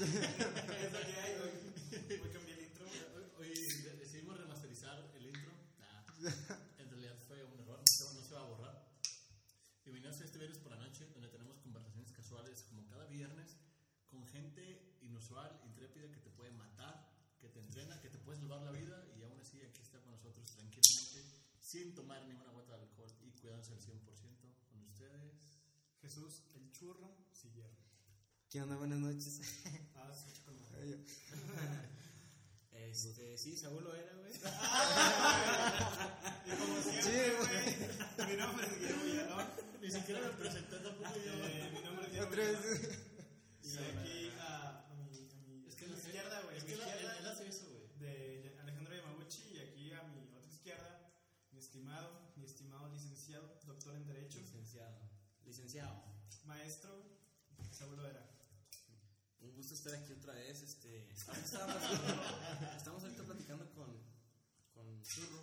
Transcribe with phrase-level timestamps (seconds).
[0.00, 2.18] Es lo que hay, güey.
[2.20, 2.86] Voy a cambiar el intro.
[3.36, 5.52] Hoy de- decidimos remasterizar el intro.
[5.78, 6.04] Nah,
[6.78, 7.78] en realidad fue un error,
[8.14, 8.88] no se va a borrar.
[9.84, 13.58] Bienvenidos a este viernes por la noche, donde tenemos conversaciones casuales como cada viernes
[14.08, 17.06] con gente inusual, intrépida, que te puede matar,
[17.38, 20.12] que te entrena, que te puede salvar la vida y aún así aquí está con
[20.12, 21.24] nosotros tranquilamente,
[21.60, 24.00] sin tomar ninguna gota de alcohol y cuidándose al 100%
[24.70, 25.60] con ustedes.
[26.00, 27.89] Jesús, el churro, siguiente.
[28.50, 28.76] ¿Qué onda?
[28.76, 29.40] Buenas noches.
[29.96, 30.60] Ah, se escucha como.
[32.72, 34.32] Este, sí, Saúl lo era, güey.
[36.46, 37.48] Y como Sí, siempre, güey.
[38.16, 38.28] güey.
[38.30, 39.46] Mi nombre es Guillermo Villalón.
[39.80, 41.32] Ni siquiera me presenté tampoco yo.
[41.46, 42.62] Eh, mi nombre es Guillermo Otra Villalón.
[42.62, 42.98] vez.
[43.62, 45.08] Y aquí a, a mi, a
[45.46, 46.56] mi Es que a mi la- izquierda, güey.
[46.56, 47.86] Es a que izquierda él, hace eso, güey.
[48.00, 51.12] de Alejandro Yamaguchi y aquí a mi otra izquierda,
[51.52, 54.98] mi estimado, mi estimado licenciado, doctor en Derecho, Licenciado.
[55.44, 56.02] Licenciado.
[56.44, 56.90] maestro,
[57.70, 58.26] Saúl Loera.
[59.80, 60.60] Estar aquí otra vez.
[60.62, 61.08] Este,
[62.76, 63.96] estamos ahorita platicando con,
[64.74, 65.42] con Churro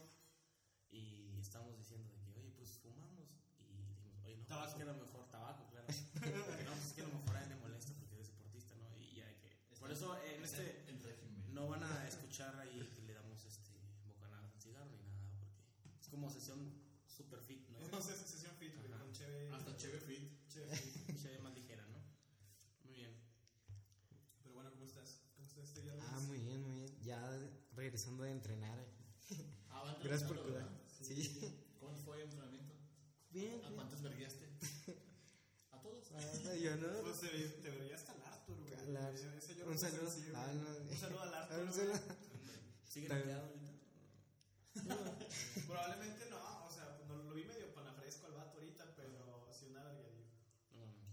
[0.91, 3.30] y estamos diciendo de que, oye, pues fumamos.
[3.59, 4.69] Y dijimos, oye, no, pues Tabaco.
[4.69, 5.88] es que a lo mejor tabaco, claro.
[5.88, 8.75] Que no, pues es que a lo mejor a él le molesta porque es deportista,
[8.75, 8.95] ¿no?
[9.02, 9.58] Y ya de que.
[9.80, 10.85] Por eso en este.
[10.88, 11.53] El régimen.
[11.55, 13.71] No van a escuchar ahí que le damos este
[14.05, 15.47] bocanadas al cigarro ni nada, porque
[15.99, 16.59] es como sesión
[17.08, 17.80] super fit, ¿no?
[17.89, 18.99] No sé, sesión fit, Ajá.
[18.99, 19.49] con Cheve.
[19.52, 20.47] Hasta Cheve Fit.
[20.47, 21.17] Cheve fit.
[21.17, 21.97] Se ve más ligera, ¿no?
[22.83, 23.17] Muy bien.
[24.43, 25.19] Pero bueno, ¿cómo estás?
[25.35, 26.05] ¿Cómo estás este viernes?
[26.17, 27.01] Ah, muy bien, muy bien.
[27.03, 27.39] Ya
[27.75, 28.77] regresando de entrenar.
[29.69, 30.67] Ah, Gracias por cuidar.
[31.01, 31.39] Sí.
[31.79, 32.73] ¿Cómo fue el entrenamiento?
[33.29, 33.63] Bien.
[33.63, 34.49] ¿A cuántos verguiaste?
[35.71, 36.11] ¿A todos?
[36.15, 37.01] Ah, yo no.
[37.03, 38.73] Pues te, ve- te vería hasta el Arthur, güey.
[38.73, 40.09] Al Ar- Ese- ese yo Un saludo.
[40.09, 40.23] si.
[40.33, 40.91] Ah, no.
[40.91, 41.59] Un saludo al Arthur.
[41.63, 41.99] un saludo.
[42.89, 43.71] ¿Sigue Está noqueado ahorita?
[45.67, 49.83] Probablemente no, o sea, no, lo vi medio panafresco al vato ahorita, pero sí una
[49.83, 50.25] vergadillo.
[50.71, 51.05] No mames.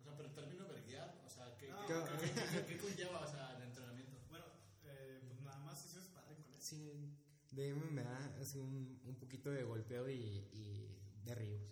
[0.00, 2.06] O sea, pero el término verguear, o sea, ¿qué, No, qué, no.
[2.18, 4.18] qué- qué- qué conlleva o sea, el entrenamiento?
[4.28, 4.46] Bueno,
[4.84, 6.62] eh, pues nada más hizo sparring con él.
[6.74, 7.16] Sí,
[7.52, 10.14] de MMA, así un, un poquito de golpeo y,
[10.52, 11.62] y derribos.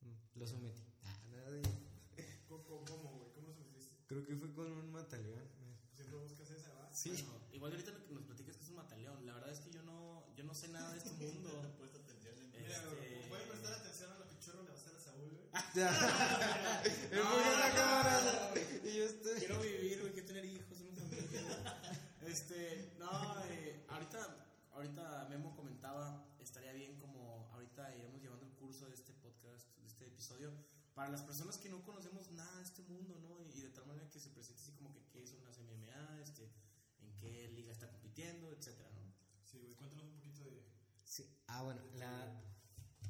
[0.00, 0.82] Mm, Lo sometí.
[1.04, 1.62] Ah, nada de-
[2.48, 3.32] ¿Cómo, cómo, cómo, güey?
[3.34, 3.96] ¿Cómo lo sometiste?
[4.06, 5.44] Creo que fue con un mataleón.
[5.94, 6.92] Siempre buscas esa, ¿va?
[6.92, 7.10] Sí.
[7.10, 9.26] Bueno, igual ahorita lo que nos platicas que es un mataleón.
[9.26, 11.50] La verdad es que yo no, yo no sé nada de este mundo.
[11.62, 14.62] No puesto atención en Eh, Mira, güey, Este- pueden prestar atención a lo que Churro
[14.62, 15.50] le va a hacer a Saúl, güey.
[15.74, 15.90] Ya.
[17.12, 18.54] Enfoca la cámara.
[18.84, 19.38] Y yo estoy.
[19.38, 22.00] Quiero vivir, güey, quiero tener hijos, una familia.
[22.26, 23.59] Este, no, eh,
[24.00, 29.76] ahorita, ahorita Memo comentaba, estaría bien como ahorita iremos llevando el curso de este podcast,
[29.78, 30.52] de este episodio,
[30.94, 33.44] para las personas que no conocemos nada de este mundo, ¿no?
[33.54, 36.50] Y de tal manera que se presente así como que qué es una MMA, este,
[37.02, 39.12] en qué liga está compitiendo, etcétera, ¿no?
[39.44, 40.64] Sí, güey, cuéntanos un poquito de.
[41.04, 41.26] Sí.
[41.48, 42.40] Ah, bueno, la,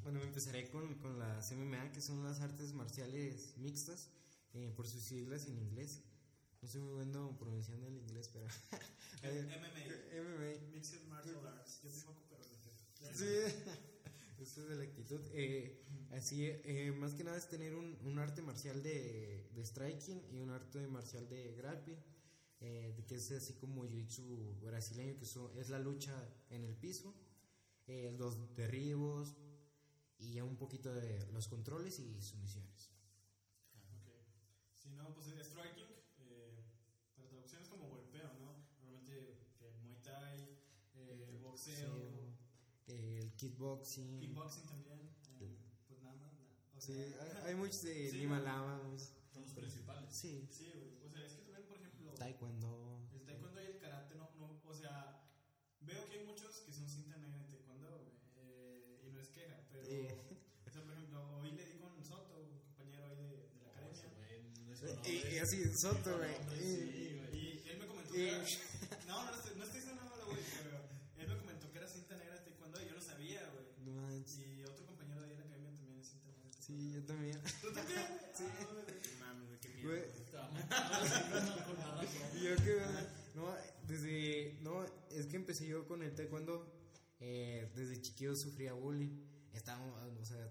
[0.03, 4.11] bueno, empezaré con, con las MMA, que son las artes marciales mixtas,
[4.55, 6.03] eh, por sus siglas en inglés.
[6.63, 8.45] No soy muy bueno pronunciando el inglés, pero...
[9.23, 10.23] eh, MMA.
[10.23, 10.73] MMA.
[10.73, 11.81] Mixed Martial Arts.
[11.83, 13.15] Yo tampoco, pero.
[13.15, 13.25] Sí,
[14.43, 15.21] eso es de la actitud.
[15.33, 15.83] Eh,
[16.13, 20.41] así, eh, más que nada es tener un, un arte marcial de, de striking y
[20.41, 21.99] un arte marcial de grappling,
[22.61, 26.13] eh, de que es así como jiu-jitsu brasileño, que son- es la lucha
[26.51, 27.15] en el piso,
[27.87, 29.35] eh, los derribos
[30.19, 32.91] y ya un poquito de los controles y sumisiones.
[33.75, 34.13] Ok.
[34.77, 35.87] Si no, pues el striking,
[36.19, 36.63] eh,
[37.17, 38.69] para traducción es como golpeo, ¿no?
[38.83, 40.59] Normalmente eh, Muay Thai,
[40.97, 42.33] eh, boxeo,
[42.87, 44.21] el kickboxing.
[44.21, 44.99] kickboxing también.
[45.41, 46.49] eh, pues nada más, nada.
[46.77, 48.81] O Sí, sea, hay, hay muchos de Sí, Lima Lama.
[49.33, 50.15] Son los principales.
[50.17, 50.97] Sí, Sí, güey.
[51.07, 53.09] O sea, es que también, por ejemplo, taekwondo.
[53.13, 55.23] el taekwondo y el karate, no, no, o sea,
[55.81, 59.29] veo que hay muchos que son cinta negra en taekwondo, güey, eh, y no es
[59.29, 60.09] queja, pero, Sí.
[60.67, 63.69] o sea, por ejemplo, hoy le di con Soto, un compañero ahí de, de la
[63.71, 66.35] academia, No es Y, y así, Soto, güey.
[66.59, 67.65] Sí, güey.
[67.65, 68.33] y él me comentó Y- que
[69.07, 70.81] no, no, no estoy, no estoy diciendo nada, güey, pero
[71.19, 73.67] él me comentó que era cinta negra de taekwondo y yo no sabía, güey.
[73.85, 74.39] No manches.
[74.39, 76.45] Y otro compañero de ahí de la academia también es cinta negra.
[76.45, 76.60] de taekwondo.
[76.71, 77.41] Sí, yo también.
[77.61, 77.99] ¿Tú también?
[78.37, 78.45] Sí.
[79.19, 79.91] Mames, güey, qué miedo.
[82.43, 82.77] Yo que,
[83.35, 83.55] no,
[83.89, 86.73] desde, no, es que empecé yo con el taekwondo,
[87.19, 89.21] eh, desde chiquillo sufría bullying,
[89.53, 90.49] estábamos, o sea,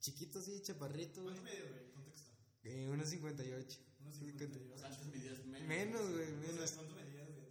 [0.00, 1.90] chiquito así, chaparrito, ¿Cuánto medio, güey?
[1.92, 2.30] Contexto.
[2.64, 3.80] eh, unos 58.
[4.02, 4.74] Unos Sí, 58.
[4.74, 5.66] O sea, antes midías menos.
[5.68, 6.72] Menos, güey, menos.
[6.72, 7.48] ¿Cuánto medías, güey?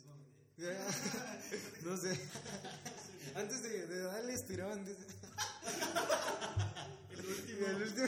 [1.84, 2.02] No medías.
[2.02, 2.20] sé.
[3.36, 4.86] Antes de, de darle estiraban.
[4.86, 5.06] dice.
[7.28, 7.60] último.
[7.60, 8.08] Y el último.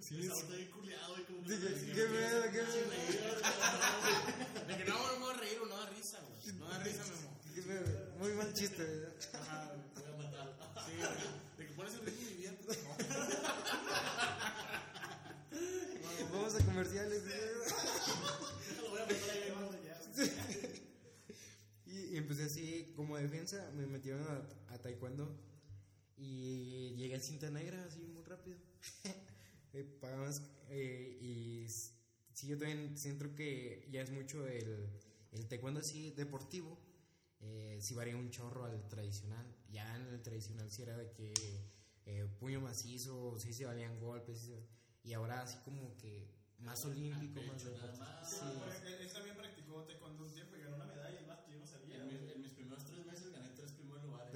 [0.00, 0.26] Sí, sí.
[0.26, 1.24] Estaba bien culeado, güey.
[1.24, 2.60] Como Dije, sí, qué miedo, qué.
[4.66, 6.54] De que no, no me voy a reír o no da risa, güey.
[6.58, 7.32] No da risa, me amor.
[8.18, 9.06] Muy mal chiste, güey.
[9.32, 10.46] Ajá, voy a matar.
[10.86, 11.10] Sí, güey.
[11.56, 12.72] De que pones el ritmo y viento.
[16.32, 17.36] Vamos a comerciales, güey.
[18.82, 19.52] Lo voy a meter ahí,
[21.86, 25.51] Y empecé pues así, como defensa, me metieron a, a taekwondo
[26.22, 28.58] y llegué a cinta negra así muy rápido.
[29.74, 31.66] Eh, pagabas, eh, y
[32.34, 34.86] sí, yo también siento que ya es mucho el,
[35.32, 36.78] el taekwondo así deportivo.
[37.40, 39.46] Eh, sí varía un chorro al tradicional.
[39.70, 41.32] Ya en el tradicional sí era de que
[42.04, 44.50] eh, puño macizo, sí se valían golpes.
[45.02, 46.28] y ahora así como que
[46.58, 47.98] más olímpico, Al más deportivo.
[47.98, 48.28] más.
[48.28, 48.44] Sí, Sí.
[48.86, 51.66] él, él también practicó taekwondo un tiempo y ganó una medalla el vato, yo no
[51.66, 51.96] sabía.
[51.96, 54.32] En, mis- en mis primeros tres meses gané tres primeros lugares.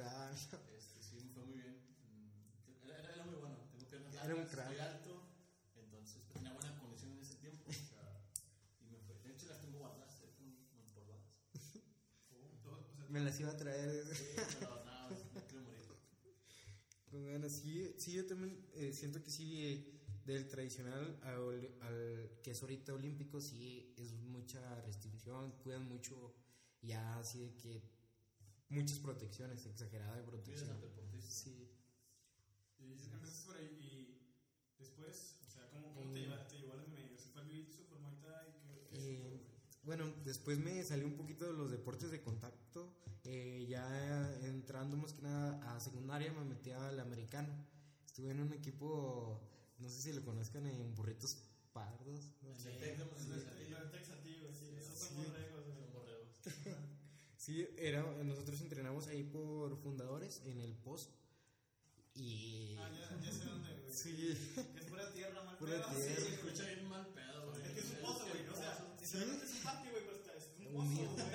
[1.37, 1.77] Fue muy bien.
[2.09, 3.57] Mm, Era, era- era muy bueno.
[3.71, 4.71] Tengo piernas Era un largas, crack.
[4.73, 5.23] estoy alto.
[5.77, 7.65] Entonces, pues, tenía buena condición en ese tiempo.
[7.69, 8.25] O sea,
[8.81, 9.15] y me fue.
[9.23, 10.33] De hecho, las tengo guardadas, eh,
[10.81, 11.25] empolvadas.
[12.65, 14.05] Todo, o sea, me las iba a traer.
[14.17, 14.25] Sí,
[14.59, 15.85] pero nada, no quiero morir.
[17.11, 22.31] Con ganas, sí, sí, yo también eh, siento que sí, eh, del tradicional al, al
[22.43, 26.35] que es ahorita olímpico, sí es mucha restricción, cuidan mucho,
[26.83, 27.83] ya así de que
[28.69, 30.77] muchas protecciones, exagerada de protección.
[31.29, 31.73] Sí,
[32.79, 36.31] Y dices, empezaste por ahí y después, o sea, ¿cómo, cómo te, Eh.
[36.49, 37.19] te llevó al MMA?
[37.19, 38.55] ¿Se fue al jiu-jitsu, fue Muay Thai?
[38.63, 39.47] ¿Qué- Eh,
[39.83, 42.93] bueno, después me salió un poquito de los deportes de contacto,
[43.25, 47.53] eh, ya entrando más que nada a secundaria me metí al americano,
[48.05, 49.41] estuve en un equipo,
[49.79, 51.39] no sé si lo conozcan, en Burritos
[51.73, 52.33] Pardos.
[52.43, 52.77] no sé.
[52.77, 52.97] el El el
[54.55, 55.15] sí, sí, son Sí.
[55.17, 55.79] borregos, güey.
[55.79, 56.37] Son borregos.
[57.47, 61.11] Sí, era, nosotros entrenamos ahí por fundadores en el post
[62.17, 63.95] y Ah, ya, ya sé dónde, güey.
[63.95, 64.37] sí,
[64.75, 65.87] Que es pura tierra, mal Pura pedo.
[65.95, 66.17] tierra.
[66.17, 67.63] Sí, Se escucha bien mal pedo, güey.
[67.63, 68.53] Es que es un pozo, güey, ¿no?
[68.53, 71.27] o sea, sinceramente es un parque, güey, pero está, es un Un pozo, güey.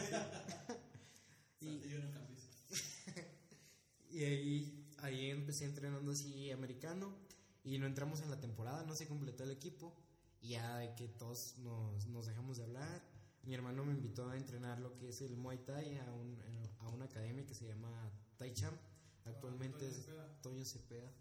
[1.61, 2.37] y, Y yo no cambié.
[4.11, 7.15] y ahí, ahí empecé entrenando así americano
[7.63, 9.95] y no entramos en la temporada, no se completó el equipo
[10.41, 13.01] y ya de que todos nos, nos dejamos de hablar.
[13.43, 16.37] Mi hermano me invitó a entrenar lo que es el Muay Thai a, un,
[16.79, 18.79] a una academia que se llama Tai Champ.
[19.25, 20.41] Actualmente Toño es Cepeda.
[20.41, 21.11] Toño Cepeda.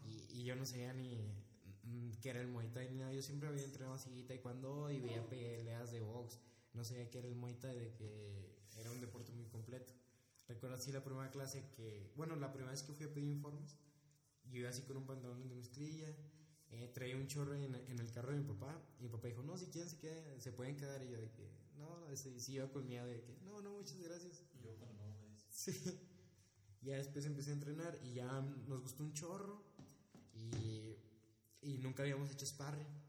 [0.00, 1.16] Y, y yo no sabía ni
[1.84, 3.12] mm, qué era el Muay Thai ni nada.
[3.12, 6.38] Yo siempre había entrenado así taekwondo y veía peleas de box.
[6.72, 9.92] No sabía qué era el Muay Thai, de que era un deporte muy completo.
[10.48, 13.76] Recuerdo así la primera clase que, bueno, la primera vez que fui a pedir informes,
[14.50, 16.14] yo iba así con un pantalón de mezclilla,
[16.74, 19.42] eh, traía un chorro en, en el carro de mi papá, y mi papá dijo,
[19.42, 22.68] no, si quieren se, queden, se pueden quedar, y yo de que, no, sí iba
[22.68, 24.42] con miedo de que, no, no, muchas gracias.
[24.54, 25.46] Y yo cuando no me dice.
[25.50, 26.00] Sí.
[26.84, 29.64] Ya después empecé a entrenar y ya nos gustó un chorro
[30.34, 30.94] y,
[31.62, 33.03] y nunca habíamos hecho sparring.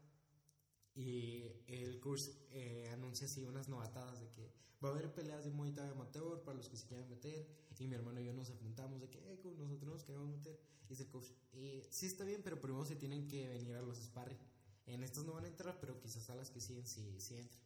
[0.96, 4.50] Y el curso eh, anuncia así unas novatadas de que
[4.82, 7.46] va a haber peleas de Muay Thai amateur para los que se quieran meter.
[7.78, 10.58] Y mi hermano y yo nos apuntamos de que eh, con nosotros nos queremos meter.
[10.84, 13.82] Y dice el coach, eh, sí está bien, pero primero se tienen que venir a
[13.82, 14.38] los sparring.
[14.86, 17.60] En estos no van a entrar, pero quizás a las que siguen sí, sí entran.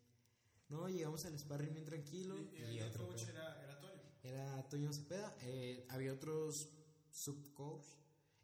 [0.68, 2.36] No, llegamos al sparring bien tranquilo.
[2.36, 4.02] Y, Y, el otro coach era, era Toño.
[4.24, 5.36] Era Toño Cepeda.
[5.42, 6.70] eh, había otros
[7.10, 7.84] subcoach.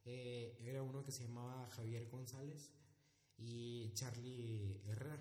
[0.04, 2.70] Eh, era uno que se llamaba Javier González
[3.38, 5.18] y Charlie Herrera.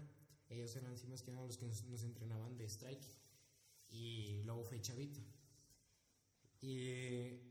[0.50, 3.06] Ellos eran encima que eran los que nos, entrenaban de strike.
[3.90, 5.22] Y luego fue Chavita.
[6.62, 6.78] Y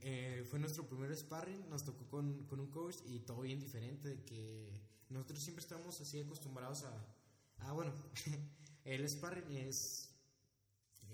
[0.01, 1.69] eh, fue nuestro primer sparring.
[1.69, 4.09] Nos tocó con, con un coach y todo bien diferente.
[4.09, 7.07] De que nosotros siempre estamos así acostumbrados a.
[7.59, 7.93] Ah, bueno,
[8.85, 10.15] el sparring es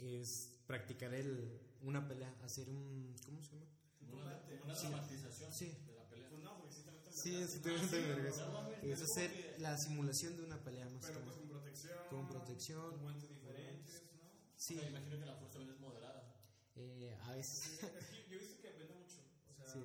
[0.01, 3.15] es practicar el, una pelea, hacer un...
[3.25, 3.67] ¿Cómo se llama?
[4.13, 5.77] Una, una dramatización Sí.
[5.87, 6.29] de la pelea.
[6.29, 8.39] Pues no, porque sí te metes en Sí, la- es, te metes en vergas.
[8.39, 11.37] no mames, es es hacer como que- la simulación de una pelea más Pero pues
[11.37, 11.99] con protección.
[12.11, 12.99] Con protección.
[13.01, 14.21] Guantes diferentes, ¿no?
[14.57, 16.37] Sí, Me imagino que la fuerza también es moderada.
[16.77, 17.83] eh, a veces...
[17.83, 19.17] Es que yo he visto que depende mucho.
[19.51, 19.81] O sea, Sí.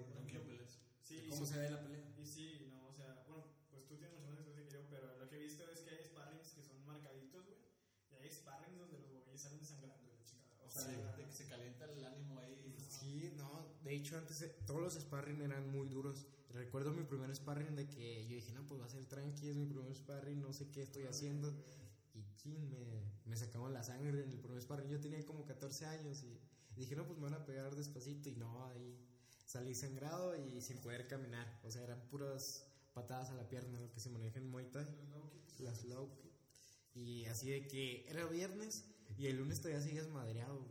[1.04, 2.14] sí, ¿Cómo sí, se ve la pelea?
[2.18, 5.18] y sí, no, o sea, bueno, pues tú tienes mucho más experiencia que yo, pero
[5.20, 7.58] lo que he visto es que hay sparrings que son marcaditos, güey.
[8.12, 10.62] Y hay sparrings donde los güeyes salen sangrando la chingada.
[10.64, 12.76] O O sea, sea, de que se calienta el ánimo ahí.
[12.90, 16.26] Sí, no, de hecho antes eh, todos los sparring eran muy duros.
[16.56, 19.58] Recuerdo mi primer sparring de que yo dije, no, pues va a ser tranqui, es
[19.58, 21.54] mi primer sparring, no sé qué estoy haciendo.
[22.14, 24.90] Y chin, me, me sacaban la sangre en el primer sparring.
[24.90, 26.40] Yo tenía como 14 años y
[26.78, 28.30] dije, no, pues me van a pegar despacito.
[28.30, 28.98] Y no, ahí
[29.46, 31.60] salí sangrado y sin poder caminar.
[31.66, 34.88] O sea, eran puras patadas a la pierna lo que se maneja en Muay Thai.
[35.60, 36.10] Las low.
[36.94, 38.86] Y así de que era viernes
[39.18, 40.66] y el lunes todavía seguías madreado.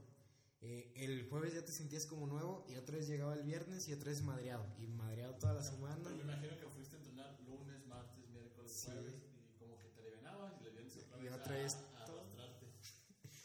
[0.67, 3.93] Eh, el jueves ya te sentías como nuevo y otra vez llegaba el viernes y
[3.93, 4.67] otra vez madreado.
[4.79, 5.97] Y madreado toda la semana.
[6.03, 8.87] Pero me imagino que fuiste a entrenar lunes, martes, miércoles, Sí.
[8.91, 12.05] jueves y como que te alivianabas y le vienes otra Y vez otra vez a
[12.07, 12.25] todo.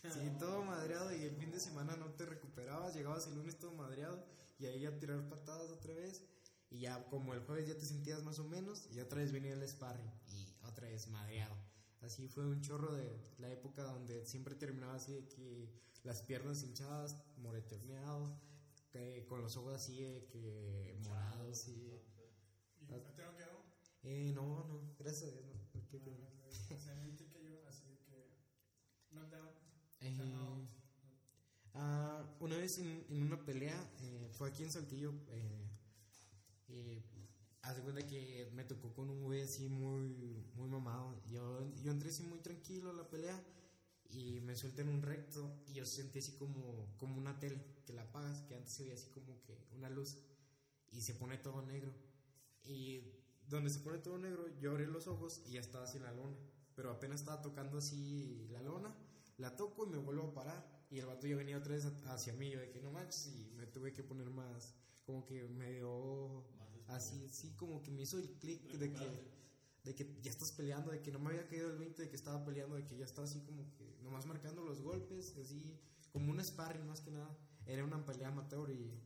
[0.02, 2.96] Sí, todo madreado y el fin de semana no te recuperabas.
[2.96, 4.26] Llegabas el lunes todo madreado
[4.58, 6.24] y ahí a tirar patadas otra vez.
[6.72, 9.54] Y ya como el jueves ya te sentías más o menos y otra vez venía
[9.54, 11.54] el sparring y otra vez madreado.
[12.01, 15.70] Así fue un chorro de la época donde siempre terminaba así de que
[16.03, 18.39] las piernas hinchadas, moreteneado,
[18.91, 22.01] que con los ojos así de que morados y...
[22.82, 23.63] ¿Y te lo quedó?
[24.03, 25.88] Eh, no, no, gracias a Dios, no.
[25.91, 26.29] Qué pena.
[26.48, 28.32] O sea, que yo, así de que.
[29.12, 29.50] Knockdown.
[30.01, 30.70] Eh, no.
[31.74, 35.68] ah, una vez en, en una pelea, eh, fue aquí en Saltillo, eh,
[36.70, 37.03] eh,
[37.70, 41.22] hace cuenta que me tocó con un güey así muy, muy mamado.
[41.28, 43.40] Yo, yo entré así muy tranquilo a la pelea
[44.10, 47.94] y me suelta en un recto y yo sentí así como, como una tele que
[47.94, 50.18] la apagas, que antes se veía así como que una luz
[50.92, 51.94] y se pone todo negro.
[52.64, 53.04] Y
[53.48, 56.12] donde se pone todo negro, yo abrí los ojos y ya estaba así en la
[56.12, 56.36] lona.
[56.76, 58.96] Pero apenas estaba tocando así la lona,
[59.38, 60.86] la toco y me vuelvo a parar.
[60.90, 63.52] Y el vato ya venía otra vez hacia mí, yo de que no manches, y
[63.56, 64.74] me tuve que poner más,
[65.06, 66.44] como que me dio
[66.89, 69.05] así, sí, como que me hizo el clic de que,
[69.84, 72.15] de que ya estás peleando, de que no me había caído el 20, de que
[72.15, 75.77] estaba peleando, de que ya estaba así como que nomás marcando los golpes, así,
[76.12, 77.38] como un sparring más que nada.
[77.65, 79.00] Era una pelea amateur y,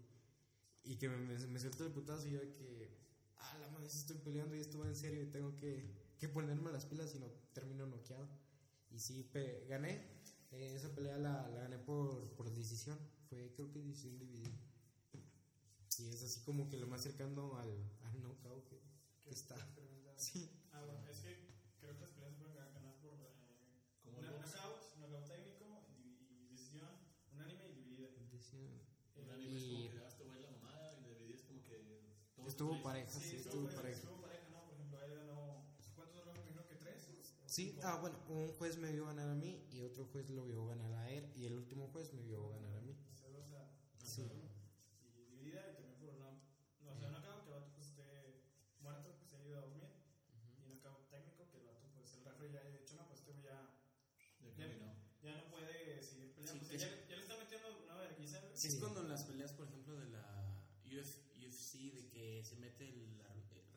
[0.84, 2.98] y que me, me, me suelto el putazo y yo de que,
[3.38, 5.86] ah, la madre, estoy peleando y esto va en serio y tengo que,
[6.20, 8.28] que ponerme las pilas y no termino noqueado.
[8.92, 10.12] Y sí, pe- gané.
[10.52, 12.98] Eh, esa pelea la, la gané por, por decisión.
[13.30, 14.52] Fue, creo que decisión dividida.
[16.24, 17.70] Es así como que lo más cercano al,
[18.04, 18.80] al knockout que,
[19.24, 19.56] que está.
[20.16, 20.50] Sí.
[20.72, 21.36] Ah, bueno, es que
[21.82, 23.14] creo que las peleas se pueden ga- ganar por.
[23.16, 23.34] Eh,
[24.04, 26.90] Como una- knockout, knockout técnico y, y decisión,
[27.34, 28.08] unánime y dividida.
[28.20, 28.82] Decisión.
[29.16, 32.04] Eh, anime es Y- como que güey la mamada y de video es como que.
[32.48, 34.00] Estuvo pareja, sí, Sí, estuvo estuvo pareja.
[34.00, 34.64] Estuvo pareja, ¿no?
[34.64, 35.66] Por ejemplo, él ganó.
[35.96, 37.08] ¿Cuántos me imagino que tres?
[37.10, 37.82] o Sí, cinco?
[37.84, 40.94] ah, bueno, un juez me vio ganar a mí y otro juez lo vio ganar
[40.94, 42.96] a él y el último juez me vio ganar a mí.
[43.12, 43.70] O sea, o sea,
[44.08, 44.24] Sí.
[45.02, 46.32] y dividida y también por una.
[46.82, 48.44] No, o sea, knockout que el vato pues esté
[48.82, 49.88] muerto, que se haya ido a dormir.
[50.58, 53.32] Y knockout técnico que el vato, pues el referee ya haya dicho, no, pues este
[53.32, 53.70] güey ya,
[54.42, 54.68] De Ya.
[54.68, 54.94] camino.
[55.24, 56.60] ya no puede seguir peleando.
[56.66, 57.96] Sí, o sea, que ya, ya le está metiendo una
[58.64, 58.64] vergüenza.
[58.64, 58.64] güey.
[58.64, 58.68] Sí.
[58.68, 60.56] Es cuando en las peleas, por ejemplo, de la
[60.86, 63.14] Uf- UFC, de que se mete el.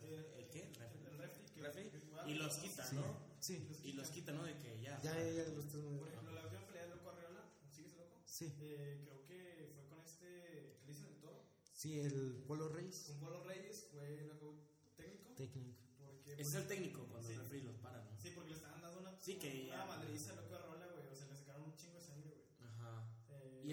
[0.03, 0.63] ¿El, el qué?
[0.69, 1.07] El referee.
[1.07, 1.11] El
[1.55, 1.91] que- Referee.
[1.91, 3.17] que Y los quita, ¿no?
[3.41, 3.69] Sí.
[3.85, 4.45] Y los quita, ¿no?
[4.45, 5.01] De que ya.
[5.03, 8.21] Ya, ya, ya, los tres Por ejemplo, la última pelea de Loco Arreola, ¿sigues loco?
[8.25, 10.77] Sí, Eh, creo que fue con este.
[10.81, 11.43] ¿Qué le dicen el toro?
[11.75, 14.61] sí, el Polo Reyes, Con Polo Reyes, fue knockout
[14.97, 15.35] técnico.
[15.35, 15.79] técnico.
[15.99, 17.35] Porque, es el técnico cuando Sí.
[17.35, 18.17] el referee los para, ¿no?
[18.21, 21.09] Sí, porque le estaban dando una, Sí, que una ya- madriza a Loco Arreola, güey.
[21.09, 22.45] O sea, le sacaron un chingo de sangre, güey.
[22.71, 23.09] Ajá.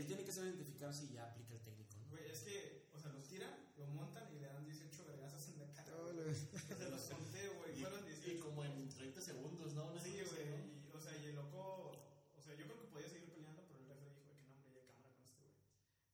[0.03, 2.09] Y tiene que saber identificar si ya aplica el técnico, ¿no?
[2.09, 5.59] Güey, es que, o sea, los tiran, lo montan y le dan 18 vergazos en
[5.59, 5.91] la cara.
[5.91, 7.79] Lo- sea, los conté, güey.
[7.79, 8.43] Y, Fueron y 18.
[8.45, 9.87] como en 30 segundos, ¿no?
[9.91, 10.45] Una Sí, güey.
[10.49, 10.57] ¿no?
[10.59, 12.03] Y, o sea, y el loco.
[12.37, 14.73] O sea, yo creo que podía seguir peleando, pero el referee dijo que no, hombre,
[14.75, 15.55] ya cámara con este, güey.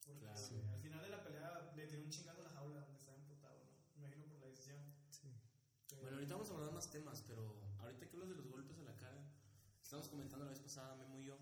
[0.05, 0.39] Porque Claro.
[0.39, 3.17] eh, al final de la pelea le tiró un chingado a la jaula donde estaba
[3.17, 3.71] emputado, ¿no?
[3.97, 4.77] Me imagino por la decisión.
[5.09, 5.33] sí.
[5.89, 8.77] Pero- Bueno, ahorita vamos a hablar más temas, pero ahorita que hablas de los golpes
[8.77, 9.25] a la cara,
[9.81, 11.37] estamos comentando la vez pasada, Memo y yo,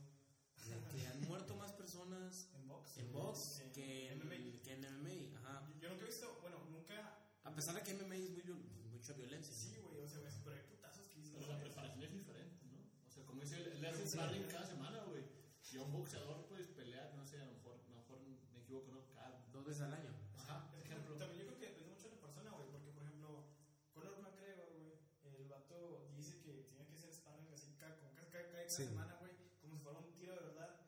[0.68, 2.98] de que han muerto más personas En box.
[2.98, 4.62] en box En- que en, MMA.
[4.64, 5.38] que en MMA.
[5.40, 5.68] Ajá.
[5.68, 7.18] Yo, yo nunca he visto, bueno, nunca.
[7.44, 9.54] A pesar de que MMA es muy, viol- mucha violencia.
[9.54, 11.22] Sí, güey, o sea, güey, pero hay putazos que.
[11.34, 12.78] Pero la preparación es diferente, ¿no?
[13.08, 15.24] O sea, como dice, le hace sparring cada semana, güey.
[15.72, 18.60] Y a un boxeador, pues, pelea, no sé, a lo mejor, a lo mejor me
[18.62, 19.06] equivoco, ¿no?
[19.14, 19.46] Cada...
[19.52, 20.12] Dos veces al año.
[20.38, 21.16] Ajá, Es que ejemplo.
[21.18, 23.48] También yo creo que depende mucho de la persona, güey, porque por ejemplo,
[23.92, 28.30] Conor McGregor, güey, el vato dice que tiene que ser sparring así como cada, cada,
[28.32, 28.86] cada Sí.
[28.86, 30.80] semana, güey, como si fuera un tiro de verdad.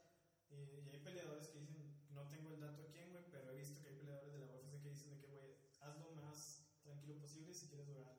[0.52, 3.82] Eh, y hay peleadores que dicen, no tengo el dato aquí, güey, pero he visto
[3.82, 6.64] que hay peleadores de la UFC que dicen de que, güey, haz lo más
[7.54, 8.16] si quieres durar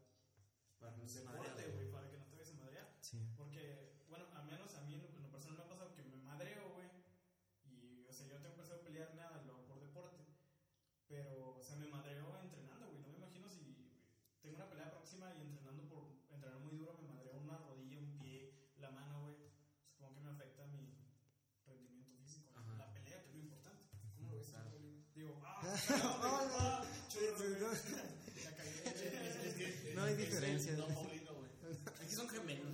[0.79, 2.97] Para no güey, para que no te vayas a madrear.
[3.01, 3.19] Sí.
[3.37, 6.73] Porque, bueno, al menos a mí en lo, personal me ha pasado que me madreo,
[6.73, 6.89] güey.
[7.65, 10.25] Y, o sea, yo no tengo pensado pelear nada, lo por deporte.
[11.07, 13.03] Pero, o sea, me madreo entrenando, güey.
[13.03, 13.93] No me imagino si
[14.43, 18.19] tengo una pelea próxima y entrenando por entrenar muy duro me madreo una rodilla, un
[18.19, 19.37] pie, la mano, güey.
[19.93, 20.97] Supongo que me afecta mi
[21.67, 22.51] rendimiento físico.
[22.57, 22.77] Ajá.
[22.77, 23.85] La pelea, que es lo importante.
[24.17, 24.51] ¿Cómo lo ves?
[25.15, 25.61] Digo, ah,
[26.01, 26.91] no.
[27.21, 28.83] La cagué.
[28.87, 30.73] Es que, No hay diferencia.
[30.77, 31.51] No, Paulino, güey.
[32.03, 32.67] Aquí son gemelos.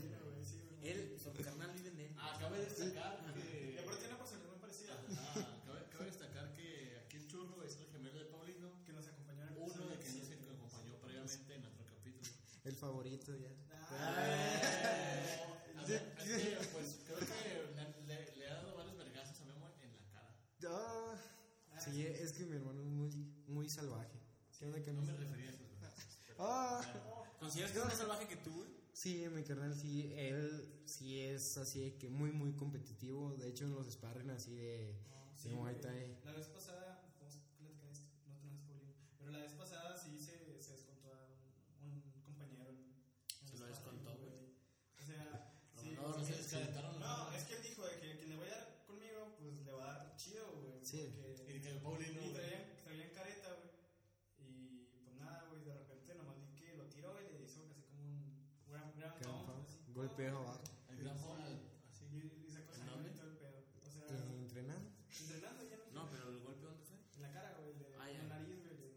[0.83, 2.11] Él, su carnal vive en él.
[2.17, 3.79] Ah, cabe destacar Y que.
[3.81, 4.95] aparte tiene una personalidad muy parecida.
[5.17, 5.35] Ah,
[5.67, 8.71] cabe, cabe destacar que aquí el churro es el gemelo de Paulino.
[8.85, 12.31] Que nos acompañó en el Uno de que nos acompañó previamente en otro capítulo.
[12.65, 13.51] El favorito ya.
[13.91, 14.97] Ah,
[16.73, 20.35] pues creo que le, ha dado varios vergazos a Memo en la cara.
[20.69, 23.11] Ah, sí, es que mi hermano es muy,
[23.47, 24.21] muy salvaje.
[24.59, 26.19] ¿Qué onda que No me refería a esos vergazos.
[26.39, 26.83] Ah,
[27.41, 28.71] ¿Consideras que es más salvaje que tú, güey?
[28.93, 33.35] sí, mi carnal, sí, él sí es así de que muy, muy competitivo.
[33.37, 34.97] De hecho, en los sparring así de,
[35.37, 35.79] Sí, de Muay.
[35.81, 36.17] Thai.
[36.25, 39.97] La vez pasada, vamos a platicar esto, no te enojes, Paulino, pero la vez pasada
[39.99, 41.29] sí se, se descontó a
[41.83, 42.71] un, un compañero.
[42.71, 44.57] En, en Se lo sparring, descontó, güey.
[44.99, 46.99] O sea, sí, No, no sí, se descalentaron.
[47.01, 49.73] No, es que él dijo de que quien le vaya a dar conmigo, pues le
[49.73, 50.81] va a dar chido, güey.
[50.83, 51.13] Sí.
[51.37, 52.25] Porque Y que Paulino.
[52.25, 53.11] y traían, traían
[58.67, 59.67] Grand Grand
[59.97, 60.61] Todo, abajo.
[60.91, 61.57] El gran así.
[62.47, 63.65] y sacó el pedo.
[63.81, 64.91] O sea, entrenando.
[65.21, 65.85] entrenando ya no.
[66.05, 66.97] No, pero el golpe, ¿dónde fue?
[67.17, 68.23] En la cara, güey, de, Ah, en ya.
[68.25, 68.77] la nariz, güey.
[68.77, 68.97] de-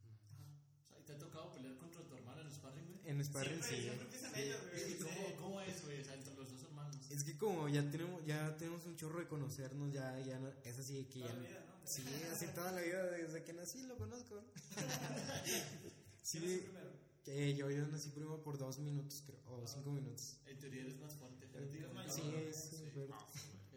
[0.00, 0.46] Ajá.
[0.80, 3.00] O sea, ¿y ¿Te ha tocado pelear contra tu hermano en el sparring, güey?
[3.10, 3.76] En Sparring sí.
[3.82, 4.82] siempre empiezan ellos, güey.
[4.90, 5.04] ¿Y sí.
[5.04, 6.00] cómo, cómo es, güey?
[6.00, 6.96] O sea, entre los dos hermanos.
[7.10, 10.78] Es que como ya tenemos, ya tenemos un chorro de conocernos, ya, ya no, es
[10.78, 11.74] así que Toda ya vida, ¿no?
[11.86, 14.42] Sí, así toda la vida, desde que nací lo conozco.
[15.44, 16.90] ¿Quién es el sí, primero?
[17.26, 20.36] Eh, yo, yo nací primo por dos minutos, creo, o cinco minutos.
[20.46, 21.46] En teoría eres más fuerte.
[21.48, 21.94] genéticamente.
[21.94, 22.12] mayor.
[22.14, 22.76] Sí, No, es sí.
[22.92, 23.14] fuerte.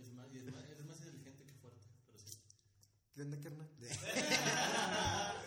[0.02, 2.38] Es más, y es más, eres más inteligente que fuerte, pero sí.
[3.14, 3.70] ¿Qué onda, carnal?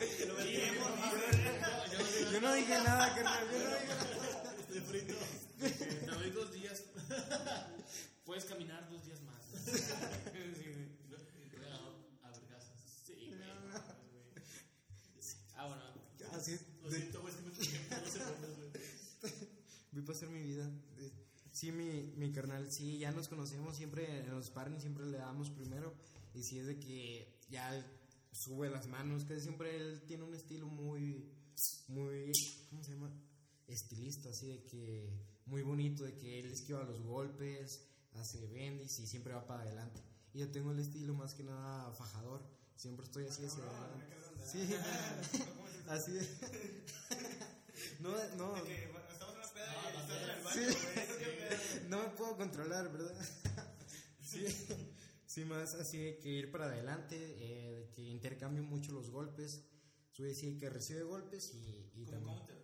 [2.32, 4.54] Yo no dije nada, carnal, yo no dije nada.
[4.60, 5.14] Estoy frito.
[5.58, 6.84] Te doy dos días.
[8.24, 9.42] Puedes caminar dos días más.
[9.64, 9.80] Sí, güey.
[11.44, 11.74] Y te voy a
[12.26, 12.78] a vergazos.
[13.04, 13.40] Sí, güey.
[13.40, 14.24] no mames, güey.
[15.56, 15.82] Ah, bueno.
[16.32, 18.70] Así es, Lo siento, güey, es que me toqué por dos segundos, güey.
[20.10, 20.70] Vi pasar mi vida.
[20.98, 21.12] Eh,
[21.52, 25.50] Sí, mi, mi carnal, sí, ya nos conocemos, siempre en los sparring siempre le damos
[25.50, 25.92] primero.
[26.32, 27.84] Y sí es de que ya él
[28.30, 31.28] sube las manos, que siempre él tiene un estilo muy,
[31.88, 32.30] muy,
[32.70, 33.12] ¿cómo se llama?
[33.66, 35.10] Estilista, así de que
[35.46, 40.00] muy bonito, de que él esquiva los golpes, hace bendis y siempre va para adelante.
[40.32, 44.06] Y yo tengo el estilo más que nada fajador, siempre estoy así hacia adelante.
[44.46, 44.60] Sí,
[45.88, 46.28] así de...
[48.00, 48.54] No, no,
[50.52, 50.60] sí.
[51.88, 53.14] no me puedo controlar, ¿verdad?
[54.22, 54.44] Sí,
[55.26, 59.64] sí, más así de que ir para adelante, eh, de que intercambio mucho los golpes.
[60.12, 62.36] Soy así de que recibe golpes y, y también.
[62.36, 62.56] counter.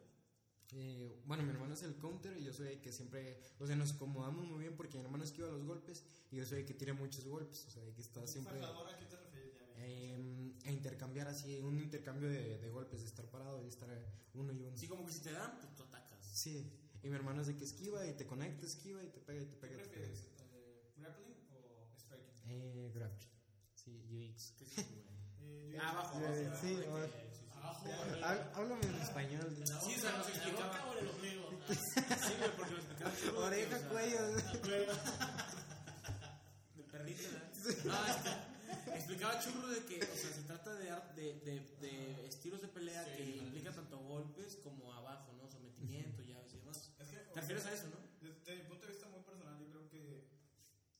[0.72, 3.40] eh, bueno, mi hermano es el counter y yo soy el que siempre.
[3.58, 6.60] O sea, nos acomodamos muy bien porque mi hermano esquiva los golpes y yo soy
[6.60, 7.64] el que tira muchos golpes.
[7.66, 8.58] O sea, de que está siempre.
[8.60, 9.52] Fajador, ¿a qué te refieres?
[9.78, 13.88] Eh, a intercambiar así, un intercambio de, de golpes, de estar parado y estar
[14.34, 14.76] uno y uno.
[14.76, 16.18] Sí, como que si te dan, pues tú atacas.
[16.32, 16.72] Sí,
[17.06, 19.46] y mi hermano es de que esquiva y te conecta, esquiva y te pega y
[19.46, 19.76] te ¿Qué pega.
[19.76, 19.88] pega.
[19.90, 20.20] prefieres?
[20.52, 22.50] Eh, ¿Grappling o striking?
[22.50, 23.30] Eh, grappling.
[23.74, 24.52] Sí, UX.
[24.58, 25.06] ¿Qué es eso, güey?
[25.48, 26.34] Eh, Ah, abajo, abajo.
[26.60, 26.76] sí,
[27.54, 27.86] abajo,
[28.18, 29.56] Ya, Háblame en español.
[29.56, 30.94] Sí, o sea, nos explicaba.
[31.00, 31.48] el ombligo.
[31.68, 33.12] Sí, porque lo explicaba
[33.46, 34.20] Oreja, o sea, cuello.
[36.76, 37.52] De perrito, ¿verdad?
[37.84, 42.60] No, este, explicaba churro de que, o sea, se trata de, de, de, de estilos
[42.62, 43.36] de pelea Sí, que vale.
[43.36, 45.48] implican tanto golpes como abajo, ¿no?
[45.50, 46.76] Sometimiento, llaves y demás.
[46.98, 48.00] Es que, o ¿Te refieres a eso, no?
[48.18, 50.24] Desde mi punto de vista muy personal, yo creo que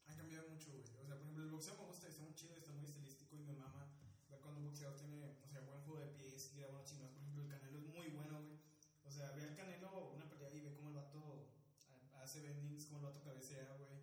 [0.04, 0.84] ha cambiado mucho, güey.
[1.00, 3.40] O sea, por ejemplo, el boxeo me gusta, está muy chido, está muy estilístico y
[3.40, 3.88] mi mamá
[4.28, 7.12] ver cuando un boxeador tiene, o sea, buen juego de pies, tira buenos chingados.
[7.14, 8.58] Por ejemplo, el Canelo es muy bueno, güey.
[9.04, 11.48] O sea, ve al Canelo una pelea y ve cómo el vato
[11.88, 14.02] ha- hace bendings, cómo el vato cabecea, güey.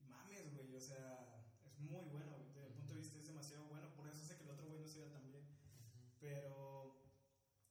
[0.00, 2.46] Y Mames, güey, o sea, es muy bueno, güey.
[2.54, 4.80] Desde mi punto de vista es demasiado bueno, por eso sé que el otro güey
[4.80, 5.44] no se ve tan bien.
[6.20, 6.96] Pero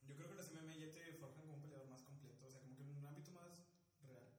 [0.04, 2.62] yo creo que los MMA ya te forjan como un peleador más completo, o sea,
[2.62, 3.64] como que en un ámbito más
[4.02, 4.30] real.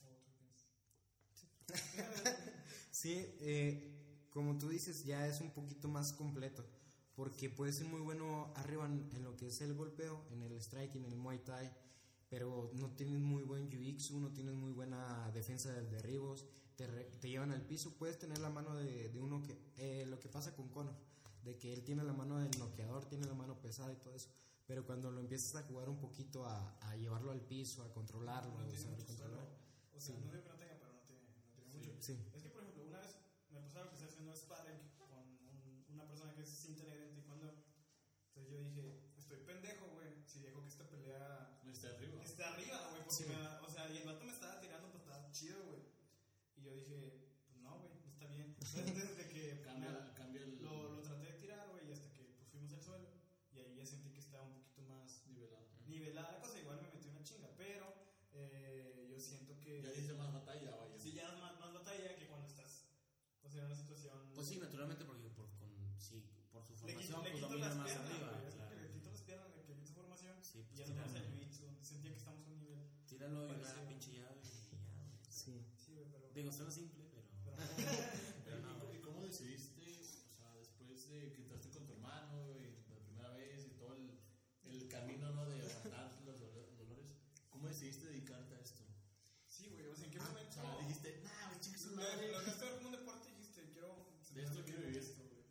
[0.00, 0.66] ¿O tú qué piensas?
[3.06, 6.64] Sí, eh, como tú dices, ya es un poquito más completo.
[7.14, 10.60] Porque puede ser muy bueno arriba en, en lo que es el golpeo, en el
[10.60, 11.70] striking, en el muay thai.
[12.28, 16.44] Pero no tienes muy buen jiu-jitsu, no tienes muy buena defensa de derribos.
[16.74, 17.94] Te, re- te llevan al piso.
[17.96, 19.56] Puedes tener la mano de, de uno que.
[19.76, 20.96] eh, lo que pasa con Conor.
[21.44, 24.28] De que él tiene la mano del noqueador, tiene la mano pesada y todo eso.
[24.66, 28.52] Pero cuando lo empiezas a jugar un poquito, a, a llevarlo al piso, a controlarlo,
[28.58, 29.38] No a tiene mucho suelo.
[29.96, 30.20] O sea, Sí.
[30.24, 31.22] no digo que no tenga, pero no tiene,
[31.56, 32.02] no tiene mucho.
[32.02, 32.18] Sí.
[32.34, 33.16] Es que, por ejemplo, una vez
[33.52, 36.04] me pasó algo que estaba haciendo sparring con un- una
[36.66, 37.48] cinta negra en taekwondo.
[38.28, 38.84] Entonces yo dije,
[39.16, 42.22] estoy pendejo, güey, si dejo que esta pelea Está arriba.
[42.22, 43.02] esté arriba, güey.
[43.04, 43.24] Porque Sí.
[43.28, 45.80] me o sea, y el vato me estaba tirando, pues estaba chido, güey.
[46.56, 46.96] Y yo dije,
[47.46, 48.54] pues no, güey, no está bien.
[48.58, 52.24] Entonces, desde que Cambia, cambia el lo, lo traté de tirar, güey, y hasta que
[52.36, 53.08] pues, fuimos al suelo.
[53.52, 55.66] Y ahí ya sentí que estaba un poquito más nivelado.
[55.86, 56.58] nivelada la cosa.
[56.58, 57.94] Igual me metí una chinga, pero
[58.32, 59.82] eh, yo siento que.
[59.82, 60.98] Ya dice más batalla, vaya.
[60.98, 62.86] Sí, ya más, más batalla que cuando estás,
[63.42, 64.32] o sea, en una situación.
[64.34, 66.94] Pues sí, naturalmente, porque por, con, sí, por su le,
[67.68, 68.42] las más piernas, arriba.
[68.48, 68.70] es claro.
[68.70, 70.34] que le quito las piernas, le quito formación.
[70.42, 70.86] Sí, y pues ya.
[71.82, 72.82] Sentía que estamos a un nivel.
[73.06, 74.80] tíralo y una pinche llave y ya, güey.
[75.30, 75.64] Sí.
[75.76, 76.28] Sí, güey, pero.
[76.34, 77.22] Digo, suena simple, pero.
[77.44, 77.56] pero
[78.44, 78.96] pero no, ¿Y, güey.
[78.98, 83.30] y cómo decidiste, o sea, después de que entraste con tu hermano, güey, la primera
[83.32, 84.18] vez y todo el,
[84.64, 85.46] el camino, ¿no?
[85.48, 87.14] De aguantar los dolo- dolores,
[87.50, 88.82] ¿cómo decidiste dedicarte a esto?
[89.46, 90.52] sí, güey, o sea, ¿en qué O momento?
[90.52, 91.52] sea, dijiste, nah,
[91.86, 92.32] Lo madre.
[92.32, 94.06] lo dejaste ver como un deporte y dijiste, quiero.
[94.34, 94.98] De esto quiero vivir.
[94.98, 95.44] esto, güey.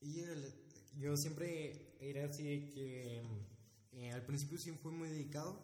[0.00, 0.54] Y el-
[0.98, 3.22] yo siempre era así que
[3.92, 5.58] eh, al principio sí fui muy dedicado,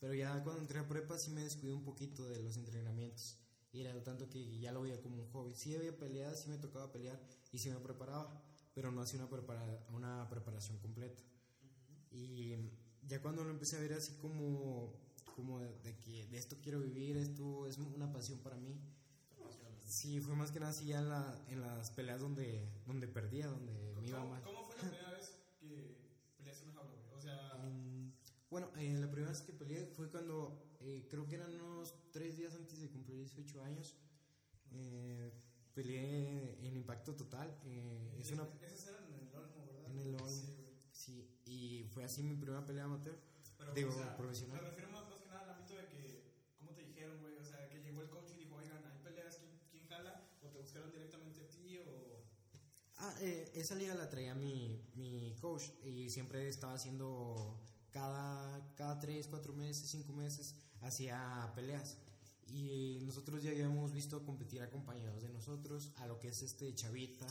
[0.00, 3.38] pero ya cuando entré a prepa sí me descuidé un poquito de los entrenamientos.
[3.72, 5.52] Y era tanto que ya lo veía como un hobby.
[5.54, 7.20] Sí había peleadas, sí me tocaba pelear
[7.50, 8.40] y sí me preparaba,
[8.72, 11.20] pero no hacía una, prepara- una preparación completa.
[12.12, 12.54] Y
[13.08, 14.92] ya cuando lo empecé a ver así como,
[15.34, 18.78] como de, de que de esto quiero vivir, esto es una pasión para mí.
[19.84, 23.48] Sí, fue más que nada así ya en, la, en las peleas donde, donde perdía,
[23.48, 24.42] donde me iba ¿Cómo, mal.
[24.42, 25.96] ¿Cómo fue la primera vez que
[26.36, 27.14] peleaste una jaula, güey?
[27.18, 28.12] O sea, Mm,
[28.54, 32.36] Bueno, eh, la primera vez que peleé fue cuando eh, creo que eran unos tres
[32.36, 33.96] días antes de cumplir 18 años.
[34.70, 35.32] Eh,
[35.74, 37.58] peleé en Impacto Total.
[37.64, 39.90] eh, es una, esas eran en el Olmo, ¿verdad?
[39.90, 40.54] En el Olmo.
[40.92, 43.18] Sí, y fue así mi primera pelea amateur.
[43.58, 44.62] Pero, Digo, o sea, profesional.
[44.62, 46.22] Me refiero más, más que nada al ámbito de que,
[46.56, 47.36] ¿cómo te dijeron, güey?
[47.36, 50.30] O sea, que llegó el coach y dijo, oigan, hay peleas, ¿quién, quién jala?
[50.44, 51.78] ¿O te buscaron directamente a ti?
[51.78, 52.22] ¿O
[52.98, 58.23] Ah, eh, esa liga la traía mi, mi coach y siempre estaba haciendo cada,
[58.98, 61.98] 3, 4 meses, 5 meses, hacía peleas.
[62.46, 66.74] Y nosotros ya habíamos visto competir a compañeros de nosotros, a lo que es este
[66.74, 67.26] Chavita,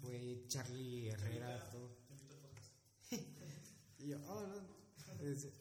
[0.00, 1.96] fue Charlie Herrera, todo.
[4.00, 4.78] Y yo, oh, no.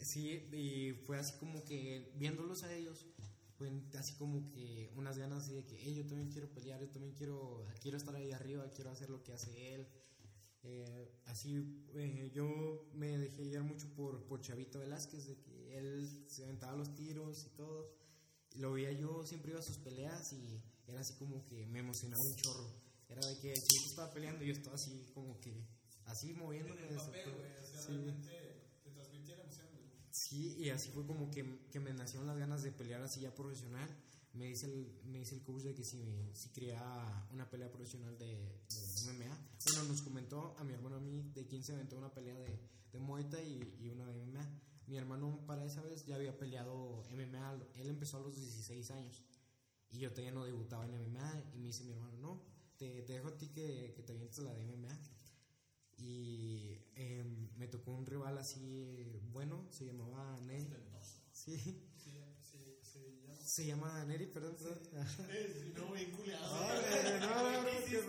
[0.02, 3.06] Sí, y fue así como que viéndolos a ellos,
[3.58, 6.90] fue así como que unas ganas así de que "Ey, yo también quiero pelear, yo
[6.90, 9.88] también quiero, quiero estar ahí arriba, quiero hacer lo que hace él.
[10.70, 16.26] Eh, así eh, yo me dejé guiar mucho por, por Chavito Velázquez, de que él
[16.28, 17.96] se aventaba los tiros y todo.
[18.56, 22.20] Lo veía yo, siempre iba a sus peleas y era así como que me emocionaba
[22.22, 22.74] un chorro.
[23.08, 25.66] Era de que Chavito estaba peleando yo estaba así como que,
[26.06, 26.82] así moviéndome.
[26.86, 27.52] En el papel, güey.
[27.64, 27.94] O sea, Sí.
[27.94, 28.32] realmente
[28.84, 29.86] te transmitía la emoción, güey.
[30.12, 33.34] Sí, y así fue como que, que me nacieron las ganas de pelear así ya
[33.34, 33.88] profesional.
[34.34, 38.18] Me dice el, me dice el coach de que si, si quería una pelea profesional
[38.18, 39.38] de, de MMA.
[39.66, 42.60] Bueno, nos comentó a mi hermano a mí de 15 aventó una pelea de,
[42.92, 44.48] de Muay Thai y, y una de MMA.
[44.88, 47.60] Mi hermano para esa vez ya había peleado MMA.
[47.76, 49.24] Él empezó a los 16 años.
[49.90, 51.44] Y yo todavía no debutaba en MMA.
[51.56, 52.44] Y me dice mi hermano, no,
[52.78, 55.00] te, te dejo a ti que, que te avientes la de MMA.
[55.98, 60.68] Y em, me tocó un rival así bueno, se llamaba Neri.
[61.32, 61.84] Sí, Sí.
[63.58, 64.56] Se llama Neri, perdón.
[64.56, 64.78] perdón.
[65.32, 66.46] Eh, no, bien culiado.
[66.64, 68.04] Órale, no, no, no, qué.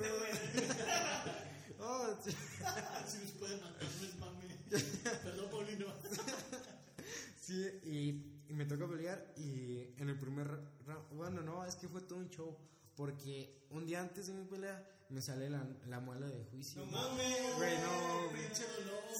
[1.81, 2.17] Oh.
[3.09, 4.47] Si nos puede matar, no es mami.
[5.25, 5.87] Perdón, Paulino.
[7.41, 10.49] Sí, y, y me toca pelear y en el primer
[10.85, 12.55] round, bueno, no, es que fue todo un show,
[12.95, 16.85] porque un día antes de mi pelea me sale la, la muela de juicio.
[16.85, 17.57] ¡No mames!
[17.57, 18.43] Güey, no, güey.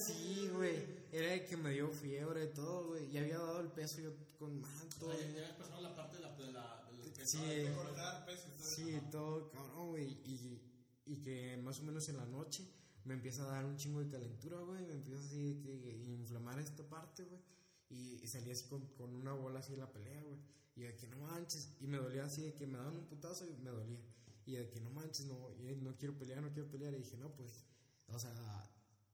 [0.05, 3.67] Sí, güey, era de que me dio fiebre y todo, güey, y había dado el
[3.71, 5.11] peso yo con manto.
[5.13, 6.35] Ya empezó la parte de la.
[6.37, 7.25] De la, peso.
[7.25, 9.05] Sí, De cortar peso y todo Sí, eso.
[9.11, 10.05] todo cabrón, güey.
[10.25, 10.61] Y,
[11.05, 12.67] y que más o menos en la noche
[13.05, 14.83] me empieza a dar un chingo de calentura, güey.
[14.85, 17.41] Me empieza así de que inflamar esta parte, güey.
[17.89, 20.37] Y, y salí así con, con una bola así en la pelea, güey.
[20.75, 21.69] Y de que no manches.
[21.81, 23.99] Y me dolía así de que me daban un putazo y me dolía.
[24.49, 26.91] Y de que no manches, no, no quiero pelear, no quiero pelear.
[26.95, 27.63] Y dije, no, pues,
[28.07, 28.33] o sea,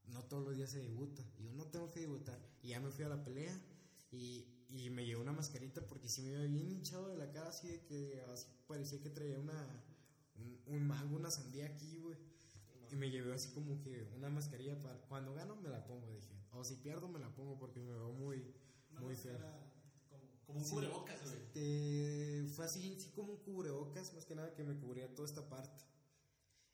[0.05, 1.21] no todos los días se debuta.
[1.37, 2.39] Y yo no tengo que debutar.
[2.61, 3.53] Y ya me fui a la pelea.
[4.11, 7.49] Y, y me llevé una mascarita porque sí me iba bien hinchado de la cara,
[7.49, 9.83] así de que así parecía que traía una,
[10.35, 12.17] un, un mango, una sandía aquí, güey.
[12.89, 15.01] Y me llevé así como que una mascarilla para.
[15.09, 16.33] Cuando gano, me la pongo, dije.
[16.53, 18.55] O si pierdo, me la pongo porque me veo muy,
[19.01, 19.64] muy fea.
[20.45, 20.71] Como- un Sí.
[20.71, 21.35] cubrebocas, güey.
[21.35, 25.47] Este, fue así, sí como un cubrebocas, más que nada que me cubría toda esta
[25.49, 25.83] parte.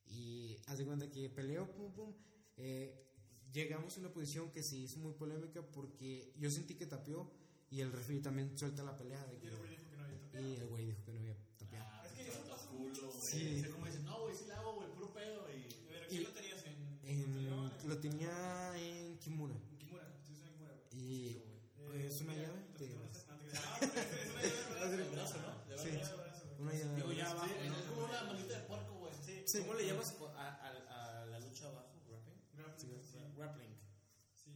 [0.07, 2.13] Y haz de cuenta que peleo, pum, pum.
[2.57, 3.07] eh,
[3.53, 7.31] llegamos a una posición que se hizo muy polémica porque yo sentí que tapeó
[7.69, 9.25] y el referee también suelta la pelea.
[9.25, 10.47] De Y que, el güey dijo que no había tapeado.
[10.47, 11.85] y el güey dijo que no había tapeado.
[11.89, 13.21] Ah, Es que pues, eso pasa culo, mucho, güey.
[13.21, 13.55] Sí.
[13.57, 15.45] O sea, como dices, no, güey, sí la hago, güey, puro pedo.
[15.49, 15.87] Y.
[15.87, 19.55] A ver, Y- ¿quién lo tenías en, En- lo tenía en Kimura.
[19.55, 21.01] En Kimura, sí, es una Kimura, güey.
[21.01, 21.29] Y
[21.93, 22.89] Eh, es una mira, llave entonces,
[27.33, 31.89] Ah, es como una manita de ¿Cómo le llamas a, la lucha abajo?
[32.55, 33.35] ¿Grappling?
[33.35, 33.75] Grappling,
[34.33, 34.51] sí.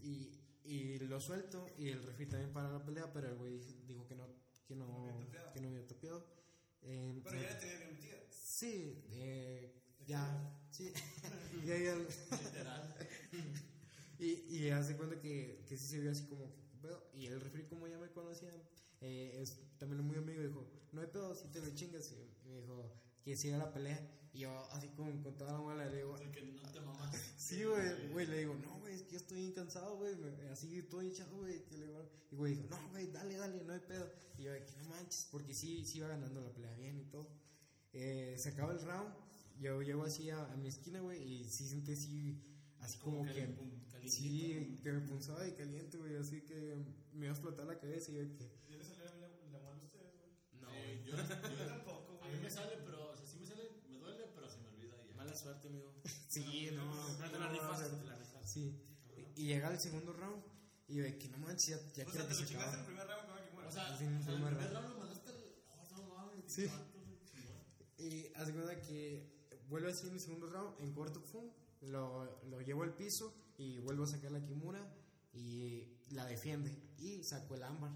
[0.00, 4.06] Y, y lo suelto y el referee también para la pelea, pero el güey dijo
[4.06, 4.26] que no,
[4.66, 5.18] que no,
[5.54, 6.26] que no había tapeado.
[6.82, 8.16] Eh, Pero ya la tenía bien metida.
[8.30, 9.72] Sí, eh,
[10.06, 10.52] ya.
[14.18, 17.10] Y, hace cuenta que, que sí se vio así como pedo.
[17.14, 18.50] Y el referee, como ya me conocía,
[19.00, 22.10] eh, es también muy amigo, dijo, no hay pedo, si te lo chingas.
[22.12, 24.14] Y me dijo que siga la pelea.
[24.32, 26.78] Y yo, así como con toda la mala, le digo, Así que no te.
[27.36, 30.14] Sí, güey, güey, le digo, no, güey, es que yo estoy bien cansado, güey,
[30.50, 31.62] así todo hinchado, güey,
[32.30, 35.54] y güey dijo, no, güey, dale, dale, no hay pedo, y yo, no manches, porque
[35.54, 37.28] sí, sí iba ganando la pelea bien y todo,
[37.92, 39.14] eh, se acaba el round,
[39.60, 42.42] yo llego así a, a mi esquina, güey, y sí sentí así,
[42.80, 43.48] así como que,
[44.08, 46.76] sí, que me punzaba de caliente, güey, así que
[47.12, 49.80] me iba a explotar la cabeza, y yo, que, ¿Ya le salió la, la muela
[49.80, 50.30] a ustedes, güey?
[50.60, 52.36] No, Eh, yo, Yo tampoco, a güey.
[52.36, 54.96] mí me sale, pero, o sea, sí me sale, me duele, pero se me olvida
[55.04, 55.14] y ya.
[55.16, 55.94] Mala suerte, amigo.
[56.28, 56.84] sí, no,
[57.18, 58.50] No te la no, rifas, no, te la rifas.
[58.50, 58.80] Sí,
[59.36, 60.42] y llega el segundo round
[60.88, 62.46] Y yo de que no manches, ya, ya O quiero sea, que te lo se
[62.46, 62.80] chingaste acabe.
[62.80, 63.68] el primer round con una Kimura.
[63.68, 65.36] O sea, Sí, o sea, fue el primer round lo mandaste al.
[65.70, 66.44] Oh, no mames.
[66.52, 66.66] Sí.
[67.98, 69.28] Y hace cuenta que
[69.68, 71.50] vuelve así en el segundo round, en cuarto pum,
[71.82, 74.86] lo, lo llevo al piso y vuelvo a sacar la Kimura
[75.32, 76.74] y la defiende.
[76.98, 77.92] Y saco el ámbar.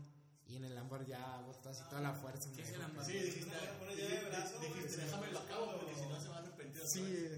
[0.47, 2.51] Y en el ámbar ya agotó así toda la fuerza.
[2.55, 3.05] ¿Qué es el ámbar?
[3.07, 3.51] Sí, dijiste,
[4.77, 6.83] dijiste, déjame lo acabo porque si no se va a arrepentir.
[6.87, 7.29] Sí,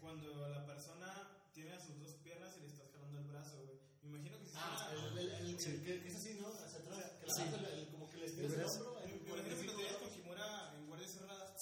[0.00, 3.78] Cuando la persona tiene a sus dos piernas y le estás jalando el brazo, güey.
[4.02, 6.48] Me imagino que si Ah, el, el, el, el- que, que es así, ¿no?
[6.48, 7.42] Hacia atrás, que la Sí.
[7.42, 8.94] agarras, el- el- como que le estiras El hombro.
[8.94, 11.56] Por imagino que lo tenías con Kimura en guardia cerrada.